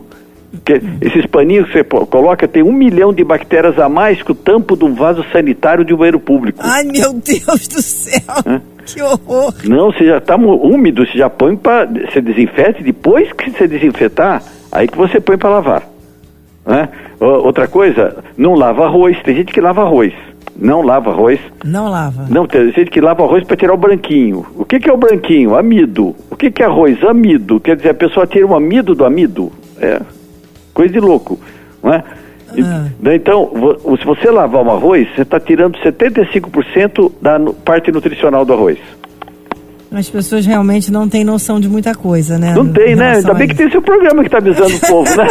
Porque 0.52 0.80
esses 1.02 1.26
paninhos 1.26 1.66
que 1.66 1.80
você 1.80 1.84
coloca 1.84 2.48
tem 2.48 2.62
um 2.62 2.72
milhão 2.72 3.12
de 3.12 3.24
bactérias 3.24 3.80
a 3.80 3.90
mais 3.90 4.22
que 4.22 4.32
o 4.32 4.36
tampo 4.36 4.78
de 4.78 4.86
um 4.86 4.94
vaso 4.94 5.26
sanitário 5.32 5.84
de 5.84 5.92
um 5.92 5.98
banheiro 5.98 6.20
público. 6.20 6.60
Ai, 6.62 6.84
meu 6.84 7.12
Deus 7.12 7.68
do 7.68 7.82
céu! 7.82 8.22
Hã? 8.46 8.62
Que 8.86 9.02
horror! 9.02 9.52
Não, 9.64 9.92
você 9.92 10.06
já 10.06 10.20
está 10.20 10.36
úmido, 10.36 11.08
você 11.08 11.18
já 11.18 11.28
põe 11.28 11.58
para. 11.58 11.88
Você 11.88 12.22
desinfete, 12.22 12.84
depois 12.84 13.34
que 13.34 13.50
você 13.50 13.68
desinfetar, 13.68 14.44
aí 14.72 14.88
que 14.88 14.96
você 14.96 15.20
põe 15.20 15.40
para 15.40 15.50
lavar. 15.50 15.95
Né? 16.66 16.90
Outra 17.20 17.68
coisa, 17.68 18.24
não 18.38 18.56
lava 18.56 18.86
arroz. 18.86 19.22
Tem 19.24 19.36
gente 19.36 19.54
que 19.54 19.62
lava 19.62 19.82
arroz. 19.82 20.14
Não 20.56 20.82
lava 20.82 21.12
arroz. 21.12 21.40
Não 21.64 21.90
lava. 21.90 22.26
Não, 22.30 22.48
tem 22.48 22.72
gente 22.72 22.90
que 22.90 23.02
lava 23.02 23.24
arroz 23.24 23.44
para 23.44 23.58
tirar 23.58 23.74
o 23.74 23.78
branquinho. 23.78 24.46
O 24.56 24.64
que, 24.64 24.80
que 24.80 24.90
é 24.90 24.94
o 24.94 24.98
branquinho? 24.98 25.56
Amido. 25.56 26.16
O 26.32 26.36
que, 26.36 26.50
que 26.50 26.64
é 26.64 26.66
arroz? 26.66 27.04
Amido. 27.04 27.60
Quer 27.60 27.76
dizer, 27.76 27.90
a 27.90 27.94
pessoa 27.94 28.26
tira 28.26 28.48
o 28.48 28.56
amido 28.56 28.96
do 28.96 29.06
amido. 29.06 29.52
É 29.80 30.00
coisa 30.76 30.94
de 30.94 31.00
louco. 31.00 31.40
Não 31.82 31.94
é? 31.94 32.04
Ah. 32.62 32.88
Né, 33.00 33.16
então, 33.16 33.52
se 34.00 34.06
você 34.06 34.30
lavar 34.30 34.64
um 34.64 34.70
arroz, 34.70 35.08
você 35.16 35.24
está 35.24 35.40
tirando 35.40 35.78
75% 35.80 37.12
da 37.22 37.40
parte 37.64 37.92
nutricional 37.92 38.46
do 38.46 38.54
arroz. 38.54 38.78
As 39.98 40.10
pessoas 40.10 40.46
realmente 40.46 40.92
não 40.92 41.08
têm 41.08 41.24
noção 41.24 41.58
de 41.58 41.70
muita 41.70 41.96
coisa, 41.96 42.38
né? 42.38 42.54
Não 42.54 42.68
tem, 42.68 42.98
né? 42.98 43.16
Ainda 43.16 43.34
bem 43.34 43.48
que 43.48 43.56
tem 43.56 43.72
seu 43.72 43.82
programa 43.82 44.22
que 44.24 44.28
está 44.28 44.40
avisando 44.40 44.76
o 44.76 44.80
povo, 44.86 45.16
né? 45.16 45.26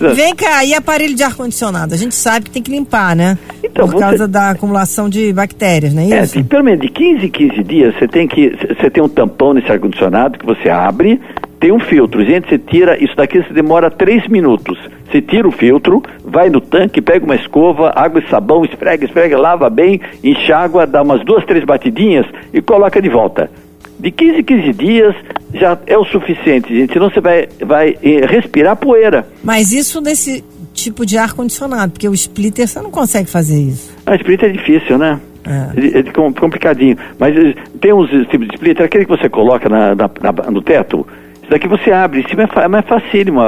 Vem 0.14 0.34
cá, 0.34 0.64
e 0.64 0.72
aparelho 0.72 1.14
de 1.14 1.22
ar-condicionado? 1.22 1.92
A 1.92 1.96
gente 1.96 2.14
sabe 2.14 2.46
que 2.46 2.50
tem 2.50 2.62
que 2.62 2.70
limpar, 2.70 3.14
né? 3.14 3.36
Então, 3.62 3.86
Por 3.86 4.00
causa 4.00 4.26
da 4.26 4.50
acumulação 4.50 5.08
de 5.08 5.32
bactérias, 5.34 5.92
não 5.92 6.00
é, 6.00 6.10
é 6.10 6.22
isso? 6.22 6.38
É, 6.38 6.42
pelo 6.42 6.64
menos 6.64 6.80
de 6.80 6.88
15 6.88 7.26
em 7.26 7.28
15 7.28 7.62
dias 7.62 7.94
você 7.94 8.08
tem 8.08 8.26
que. 8.26 8.56
Você 8.80 8.88
tem 8.88 9.02
um 9.02 9.08
tampão 9.08 9.52
nesse 9.52 9.70
ar-condicionado 9.70 10.38
que 10.38 10.46
você 10.46 10.70
abre, 10.70 11.20
tem 11.60 11.70
um 11.70 11.78
filtro. 11.78 12.24
Gente, 12.24 12.48
você 12.48 12.58
tira, 12.58 13.02
isso 13.02 13.14
daqui 13.14 13.42
você 13.42 13.52
demora 13.52 13.90
3 13.90 14.28
minutos. 14.28 14.78
Você 15.10 15.20
tira 15.20 15.46
o 15.46 15.52
filtro, 15.52 16.02
vai 16.24 16.48
no 16.48 16.60
tanque, 16.60 17.02
pega 17.02 17.24
uma 17.24 17.36
escova, 17.36 17.92
água 17.94 18.20
e 18.20 18.28
sabão, 18.30 18.64
esfrega, 18.64 19.04
esfrega, 19.04 19.38
lava 19.38 19.68
bem, 19.68 20.00
enxágua, 20.22 20.86
dá 20.86 21.02
umas 21.02 21.24
duas, 21.24 21.44
três 21.44 21.64
batidinhas 21.64 22.26
e 22.52 22.62
coloca 22.62 23.00
de 23.00 23.08
volta. 23.08 23.50
De 23.98 24.10
15 24.10 24.38
em 24.38 24.42
15 24.42 24.72
dias 24.72 25.14
já 25.54 25.78
é 25.86 25.96
o 25.96 26.04
suficiente, 26.04 26.74
gente, 26.74 26.92
senão 26.92 27.08
você 27.08 27.20
vai, 27.20 27.48
vai 27.64 27.96
eh, 28.02 28.26
respirar 28.26 28.76
poeira. 28.76 29.26
Mas 29.42 29.72
isso 29.72 30.00
nesse 30.00 30.44
tipo 30.72 31.06
de 31.06 31.16
ar-condicionado, 31.16 31.92
porque 31.92 32.08
o 32.08 32.14
splitter 32.14 32.66
você 32.66 32.80
não 32.80 32.90
consegue 32.90 33.30
fazer 33.30 33.60
isso. 33.60 33.94
Ah, 34.04 34.16
splitter 34.16 34.50
é 34.50 34.52
difícil, 34.52 34.98
né? 34.98 35.20
É. 35.46 35.98
é, 35.98 36.02
complicadinho. 36.32 36.96
Mas 37.18 37.36
eh, 37.36 37.54
tem 37.80 37.92
uns 37.92 38.10
tipos 38.28 38.48
de 38.48 38.54
splitter, 38.54 38.84
aquele 38.84 39.04
que 39.04 39.10
você 39.10 39.28
coloca 39.28 39.68
na, 39.68 39.94
na, 39.94 40.10
na, 40.20 40.50
no 40.50 40.60
teto, 40.60 41.06
isso 41.40 41.50
daqui 41.50 41.68
você 41.68 41.92
abre, 41.92 42.20
em 42.20 42.28
cima 42.28 42.42
é, 42.42 42.60
é 42.60 42.68
mais 42.68 42.86
facílimo, 42.86 43.40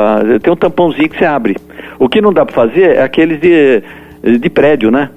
tem 0.42 0.52
um 0.52 0.56
tampãozinho 0.56 1.08
que 1.08 1.18
você 1.18 1.24
abre. 1.24 1.56
O 1.98 2.08
que 2.08 2.20
não 2.20 2.32
dá 2.32 2.44
para 2.44 2.54
fazer 2.54 2.96
é 2.96 3.02
aqueles 3.02 3.40
de, 3.40 3.82
de 4.38 4.50
prédio, 4.50 4.90
né? 4.90 5.10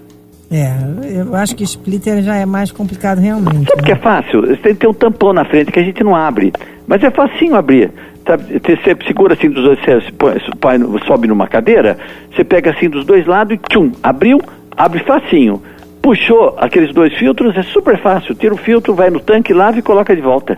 É, 0.51 1.19
eu 1.19 1.35
acho 1.35 1.55
que 1.55 1.63
splitter 1.63 2.23
já 2.23 2.35
é 2.35 2.45
mais 2.45 2.71
complicado 2.71 3.19
realmente. 3.19 3.69
Sabe 3.69 3.81
né? 3.81 3.85
que 3.85 3.91
é 3.91 3.95
fácil? 3.95 4.41
Você 4.41 4.57
tem 4.57 4.73
que 4.73 4.79
ter 4.79 4.87
um 4.87 4.93
tampão 4.93 5.31
na 5.31 5.45
frente 5.45 5.71
que 5.71 5.79
a 5.79 5.83
gente 5.83 6.03
não 6.03 6.15
abre. 6.15 6.51
Mas 6.87 7.03
é 7.03 7.11
facinho 7.11 7.55
abrir. 7.55 7.91
Sabe, 8.25 8.59
você 8.59 8.97
segura 9.07 9.33
assim 9.33 9.49
dos 9.49 9.63
dois, 9.63 9.79
você 9.79 11.05
sobe 11.05 11.27
numa 11.27 11.47
cadeira, 11.47 11.97
você 12.33 12.43
pega 12.43 12.71
assim 12.71 12.89
dos 12.89 13.05
dois 13.05 13.25
lados 13.25 13.55
e 13.55 13.57
tchum, 13.57 13.91
abriu, 14.03 14.39
abre 14.75 15.03
facinho. 15.03 15.61
Puxou 16.01 16.55
aqueles 16.57 16.93
dois 16.93 17.13
filtros, 17.13 17.55
é 17.57 17.63
super 17.63 17.99
fácil. 17.99 18.33
Tira 18.33 18.53
o 18.53 18.57
filtro, 18.57 18.93
vai 18.93 19.09
no 19.09 19.19
tanque, 19.19 19.53
lava 19.53 19.77
e 19.77 19.81
coloca 19.81 20.15
de 20.15 20.21
volta. 20.21 20.57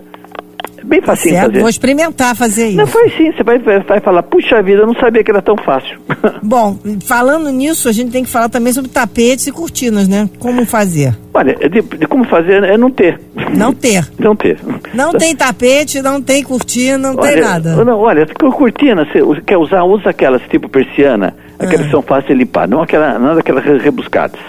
Bem 0.84 1.02
facinho 1.02 1.36
certo, 1.36 1.48
fazer. 1.48 1.60
Vou 1.60 1.70
experimentar 1.70 2.36
fazer 2.36 2.67
isso. 2.70 2.78
Não, 2.78 2.88
faz 2.88 3.15
sim. 3.15 3.32
Você 3.32 3.44
vai, 3.44 3.60
vai 3.60 4.00
falar, 4.00 4.24
puxa 4.24 4.62
vida, 4.62 4.82
eu 4.82 4.88
não 4.88 4.96
sabia 4.96 5.24
que 5.24 5.32
era 5.32 5.41
tão 5.41 5.56
fácil. 5.58 6.00
Bom, 6.41 6.78
falando 7.06 7.50
nisso, 7.52 7.88
a 7.88 7.91
gente 7.91 8.12
tem 8.12 8.24
que 8.24 8.30
falar 8.30 8.50
também 8.50 8.74
sobre 8.74 8.89
tapetes 8.89 9.48
e 9.48 9.52
cortinas, 9.52 10.08
né? 10.08 10.30
Como 10.39 10.65
fazer? 10.65 11.15
Olha, 11.34 11.56
de, 11.56 11.82
de 11.82 12.08
como 12.08 12.26
fazer 12.26 12.63
é 12.63 12.78
não 12.78 12.91
ter. 12.91 13.20
Não 13.56 13.74
ter. 13.74 14.06
não 14.20 14.36
ter. 14.36 14.58
Não 14.94 15.12
tem 15.12 15.36
tapete, 15.36 16.02
não 16.02 16.22
tem 16.22 16.44
cortina, 16.44 16.98
não 16.98 17.15
olha, 17.15 17.32
tem 17.32 17.41
nada. 17.41 17.84
Não, 17.84 18.00
olha, 18.00 18.26
cortina, 18.26 19.06
você 19.06 19.41
quer 19.41 19.58
usar, 19.58 19.84
usa 19.84 20.10
aquelas 20.10 20.41
tipo 20.44 20.67
persiana, 20.67 21.34
aquelas 21.60 21.88
ah. 21.88 21.91
são 21.91 22.02
fáceis 22.02 22.28
de 22.28 22.44
limpar, 22.44 22.67
não 22.67 22.82
aquela, 22.82 23.17
nada 23.17 23.39
aquelas 23.39 23.63
rebuscadas, 23.82 24.39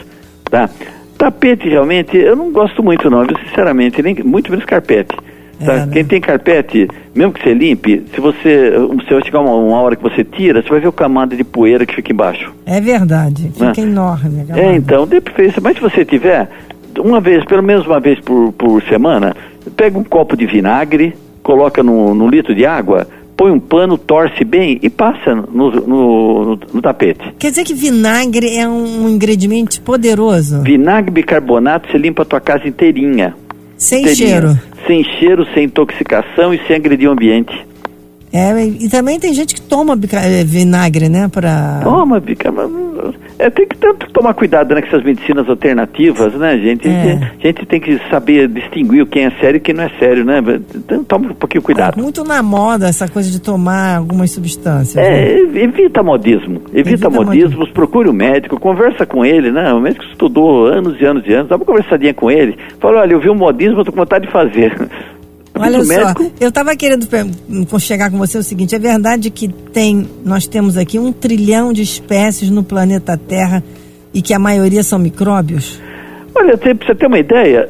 tá? 0.51 0.69
Tapete, 1.17 1.69
realmente, 1.69 2.17
eu 2.17 2.35
não 2.35 2.51
gosto 2.51 2.83
muito 2.83 3.09
não, 3.09 3.25
sinceramente, 3.49 4.03
nem, 4.03 4.15
muito 4.25 4.51
menos 4.51 4.65
carpete. 4.65 5.15
Tá? 5.59 5.73
É, 5.73 5.87
né? 5.87 5.93
Quem 5.93 6.05
tem 6.05 6.21
carpete, 6.21 6.89
mesmo 7.15 7.33
que 7.33 7.43
você 7.43 7.55
limpe, 7.55 8.05
se 8.15 8.21
você, 8.21 8.73
se 9.07 9.15
vai 9.15 9.25
chegar 9.25 9.41
uma, 9.41 9.55
uma, 9.55 9.81
hora 9.81 9.97
que 9.97 10.03
você 10.03 10.25
tira, 10.25 10.63
você 10.63 10.69
vai 10.69 10.81
ver 10.81 10.89
o 10.89 10.93
camada 10.93 11.37
de 11.37 11.45
poeira 11.45 11.87
que 11.87 11.95
fica 11.95 12.13
embaixo. 12.13 12.53
É 12.67 12.81
verdade, 12.81 13.51
fica 13.53 13.81
né? 13.81 13.89
enorme. 13.91 14.47
É, 14.51 14.75
então, 14.75 15.07
dê 15.07 15.21
preferência. 15.21 15.61
Mas 15.63 15.77
se 15.77 15.83
você 15.83 16.05
tiver, 16.05 16.49
uma 16.99 17.21
vez, 17.21 17.45
pelo 17.45 17.63
menos 17.63 17.87
uma 17.87 18.01
vez 18.01 18.19
por, 18.21 18.53
por 18.53 18.83
semana, 18.85 19.35
pega 19.77 19.99
um 19.99 20.05
copo 20.05 20.37
de 20.37 20.47
vinagre, 20.47 21.15
coloca 21.43 21.83
no, 21.83 22.15
no 22.15 22.29
litro 22.29 22.55
de 22.55 22.67
água, 22.67 23.07
põe 23.37 23.51
um 23.51 23.59
pano, 23.59 23.99
torce 23.99 24.45
bem 24.45 24.79
e 24.83 24.89
passa 24.89 25.35
no, 25.35 25.71
no, 25.71 25.87
no, 25.87 26.59
no, 26.73 26.83
tapete. 26.83 27.35
Quer 27.39 27.51
dizer 27.51 27.65
que 27.65 27.75
vinagre 27.75 28.57
é 28.57 28.69
um 28.69 29.09
ingrediente 29.09 29.81
poderoso? 29.81 30.63
Vinagre 30.63 31.11
bicarbonato, 31.11 31.91
você 31.91 31.99
limpa 31.99 32.23
a 32.23 32.25
tua 32.25 32.41
casa 32.41 32.69
inteirinha. 32.69 33.35
Sem 33.83 34.15
cheiro 34.15 34.57
sem 34.87 35.05
cheiro, 35.05 35.47
sem 35.55 35.65
intoxicação 35.65 36.53
e 36.53 36.61
sem 36.67 36.77
agredir 36.77 37.09
o 37.09 37.13
ambiente. 37.13 37.53
É, 38.33 38.65
e 38.65 38.89
também 38.89 39.21
tem 39.21 39.35
gente 39.35 39.55
que 39.55 39.61
toma 39.61 39.93
eh, 39.93 40.43
vinagre, 40.45 41.09
né? 41.09 41.29
Pra... 41.29 41.81
Toma 41.83 42.19
bicarbonate. 42.19 43.19
É, 43.39 43.51
tem 43.51 43.67
que 43.67 43.77
tanto 43.77 44.09
tomar 44.11 44.35
cuidado 44.35 44.75
né, 44.75 44.81
com 44.81 44.87
essas 44.87 45.03
medicinas 45.03 45.49
alternativas, 45.49 46.33
né, 46.35 46.57
gente? 46.59 46.89
É. 46.89 47.33
A 47.43 47.47
gente 47.47 47.67
tem 47.67 47.81
que 47.81 48.01
saber 48.09 48.49
distinguir 48.49 49.03
o 49.03 49.07
que 49.07 49.19
é 49.19 49.31
sério 49.33 49.57
e 49.57 49.59
o 49.59 49.61
que 49.61 49.73
não 49.73 49.85
é 49.85 49.91
sério, 49.99 50.25
né? 50.25 50.43
Então, 50.75 51.05
toma 51.05 51.31
um 51.31 51.35
pouquinho 51.35 51.63
cuidado. 51.63 51.99
É 51.99 52.03
muito 52.03 52.25
na 52.25 52.43
moda 52.43 52.89
essa 52.89 53.09
coisa 53.09 53.31
de 53.31 53.41
tomar 53.41 53.97
algumas 53.97 54.31
substâncias. 54.31 54.97
É, 54.97 55.11
né? 55.11 55.63
evita 55.63 56.03
modismo. 56.03 56.63
Evita, 56.73 56.91
evita 56.91 57.11
modismos, 57.11 57.55
modismo. 57.55 57.75
procure 57.75 58.09
o 58.09 58.13
um 58.13 58.15
médico, 58.15 58.59
conversa 58.59 59.05
com 59.05 59.25
ele, 59.25 59.51
né? 59.51 59.73
O 59.73 59.81
médico 59.81 60.05
estudou 60.07 60.67
anos 60.67 61.01
e 61.01 61.05
anos 61.05 61.25
e 61.27 61.35
anos, 61.35 61.49
dá 61.49 61.57
uma 61.57 61.65
conversadinha 61.65 62.15
com 62.15 62.31
ele. 62.31 62.57
Fala, 62.81 63.01
olha, 63.01 63.13
eu 63.13 63.21
vi 63.21 63.29
um 63.29 63.35
modismo, 63.35 63.81
eu 63.81 63.85
tô 63.85 63.93
com 63.93 63.99
vontade 63.99 64.27
de 64.27 64.33
fazer. 64.33 64.73
Olha 65.55 65.85
só, 65.85 66.15
eu 66.41 66.49
estava 66.49 66.75
querendo 66.75 67.07
chegar 67.79 68.11
com 68.11 68.19
você 68.19 68.39
o 68.39 68.43
seguinte: 68.43 68.75
é 68.75 68.79
verdade 68.79 69.31
que 69.31 69.49
tem, 69.49 70.09
nós 70.25 70.47
temos 70.47 70.77
aqui 70.77 70.99
um 70.99 71.13
trilhão 71.13 71.73
de 71.73 71.83
espécies 71.83 72.51
no 72.51 72.63
planeta 72.63 73.17
Terra 73.17 73.63
e 74.15 74.23
que 74.23 74.33
a 74.33 74.39
maioria 74.39 74.83
são 74.83 74.99
micróbios? 74.99 75.81
Olha, 76.35 76.57
para 76.57 76.73
você 76.75 76.95
ter 76.95 77.07
uma 77.07 77.19
ideia, 77.19 77.69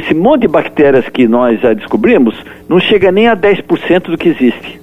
esse 0.00 0.14
monte 0.14 0.42
de 0.42 0.48
bactérias 0.48 1.08
que 1.08 1.26
nós 1.26 1.60
já 1.60 1.72
descobrimos 1.72 2.34
não 2.68 2.78
chega 2.78 3.10
nem 3.10 3.26
a 3.26 3.36
10% 3.36 4.10
do 4.10 4.16
que 4.16 4.28
existe. 4.28 4.80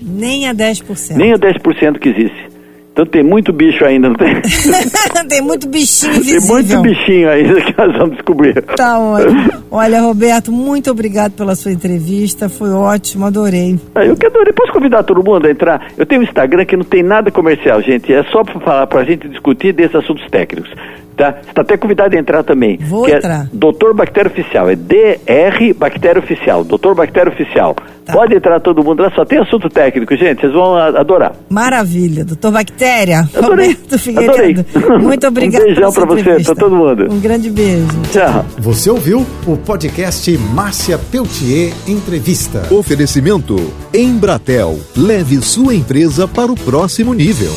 Nem 0.00 0.48
a 0.48 0.54
10%. 0.54 1.16
Nem 1.16 1.32
a 1.32 1.38
10% 1.38 1.92
do 1.92 1.98
que 1.98 2.08
existe. 2.08 2.51
Então 2.92 3.06
tem 3.06 3.22
muito 3.22 3.54
bicho 3.54 3.82
ainda, 3.86 4.08
não 4.08 4.16
tem? 4.16 4.34
tem 5.28 5.40
muito 5.40 5.66
bichinho 5.66 6.14
invisível. 6.14 6.56
Tem 6.62 6.76
muito 6.76 6.82
bichinho 6.82 7.30
ainda 7.30 7.60
que 7.62 7.74
nós 7.78 7.96
vamos 7.96 8.16
descobrir. 8.16 8.62
Tá 8.62 8.98
ótimo. 8.98 9.50
Olha, 9.70 10.02
Roberto, 10.02 10.52
muito 10.52 10.90
obrigado 10.90 11.32
pela 11.32 11.54
sua 11.54 11.72
entrevista. 11.72 12.50
Foi 12.50 12.70
ótimo, 12.70 13.24
adorei. 13.24 13.80
Ah, 13.94 14.04
eu 14.04 14.14
que 14.14 14.26
adorei. 14.26 14.52
Posso 14.52 14.72
convidar 14.72 15.02
todo 15.04 15.24
mundo 15.24 15.46
a 15.46 15.50
entrar? 15.50 15.90
Eu 15.96 16.04
tenho 16.04 16.20
um 16.20 16.24
Instagram 16.24 16.66
que 16.66 16.76
não 16.76 16.84
tem 16.84 17.02
nada 17.02 17.30
comercial, 17.30 17.80
gente. 17.80 18.12
É 18.12 18.22
só 18.24 18.44
para 18.44 18.60
falar, 18.60 18.86
para 18.86 19.00
a 19.00 19.04
gente 19.04 19.26
discutir 19.26 19.72
desses 19.72 19.96
assuntos 19.96 20.28
técnicos. 20.30 20.70
Tá? 21.16 21.32
Você 21.32 21.50
está 21.50 21.62
até 21.62 21.76
convidado 21.76 22.16
a 22.16 22.18
entrar 22.18 22.42
também. 22.42 22.78
Vou 22.78 23.08
é 23.08 23.16
entrar. 23.16 23.44
É 23.44 23.48
Doutor 23.52 23.94
Bactéria 23.94 24.30
Oficial. 24.30 24.70
É 24.70 24.76
DR 24.76 25.74
Bactéria 25.76 26.20
Oficial. 26.20 26.64
Doutor 26.64 26.94
Bactéria 26.94 27.30
Oficial. 27.30 27.74
Tá. 28.04 28.12
Pode 28.12 28.34
entrar 28.34 28.58
todo 28.60 28.82
mundo 28.82 29.02
lá, 29.02 29.12
só 29.14 29.24
tem 29.24 29.38
assunto 29.38 29.68
técnico, 29.68 30.16
gente. 30.16 30.40
Vocês 30.40 30.52
vão 30.52 30.76
adorar. 30.76 31.34
Maravilha. 31.48 32.24
Doutor 32.24 32.50
Bactéria. 32.50 33.20
Adorei. 33.36 33.76
Adorei. 34.16 34.56
Muito 35.00 35.26
obrigado. 35.26 35.62
um 35.62 35.66
beijão 35.66 35.92
para 35.92 36.04
você, 36.06 36.42
para 36.42 36.54
todo 36.54 36.74
mundo. 36.74 37.12
Um 37.12 37.20
grande 37.20 37.50
beijo. 37.50 37.86
Tchau. 38.10 38.44
Você 38.58 38.90
ouviu 38.90 39.24
o 39.46 39.56
podcast 39.56 40.36
Márcia 40.36 40.98
Peltier 40.98 41.72
Entrevista. 41.86 42.62
Oferecimento 42.72 43.56
Embratel. 43.94 44.78
Leve 44.96 45.40
sua 45.40 45.74
empresa 45.74 46.26
para 46.26 46.50
o 46.50 46.56
próximo 46.56 47.14
nível. 47.14 47.52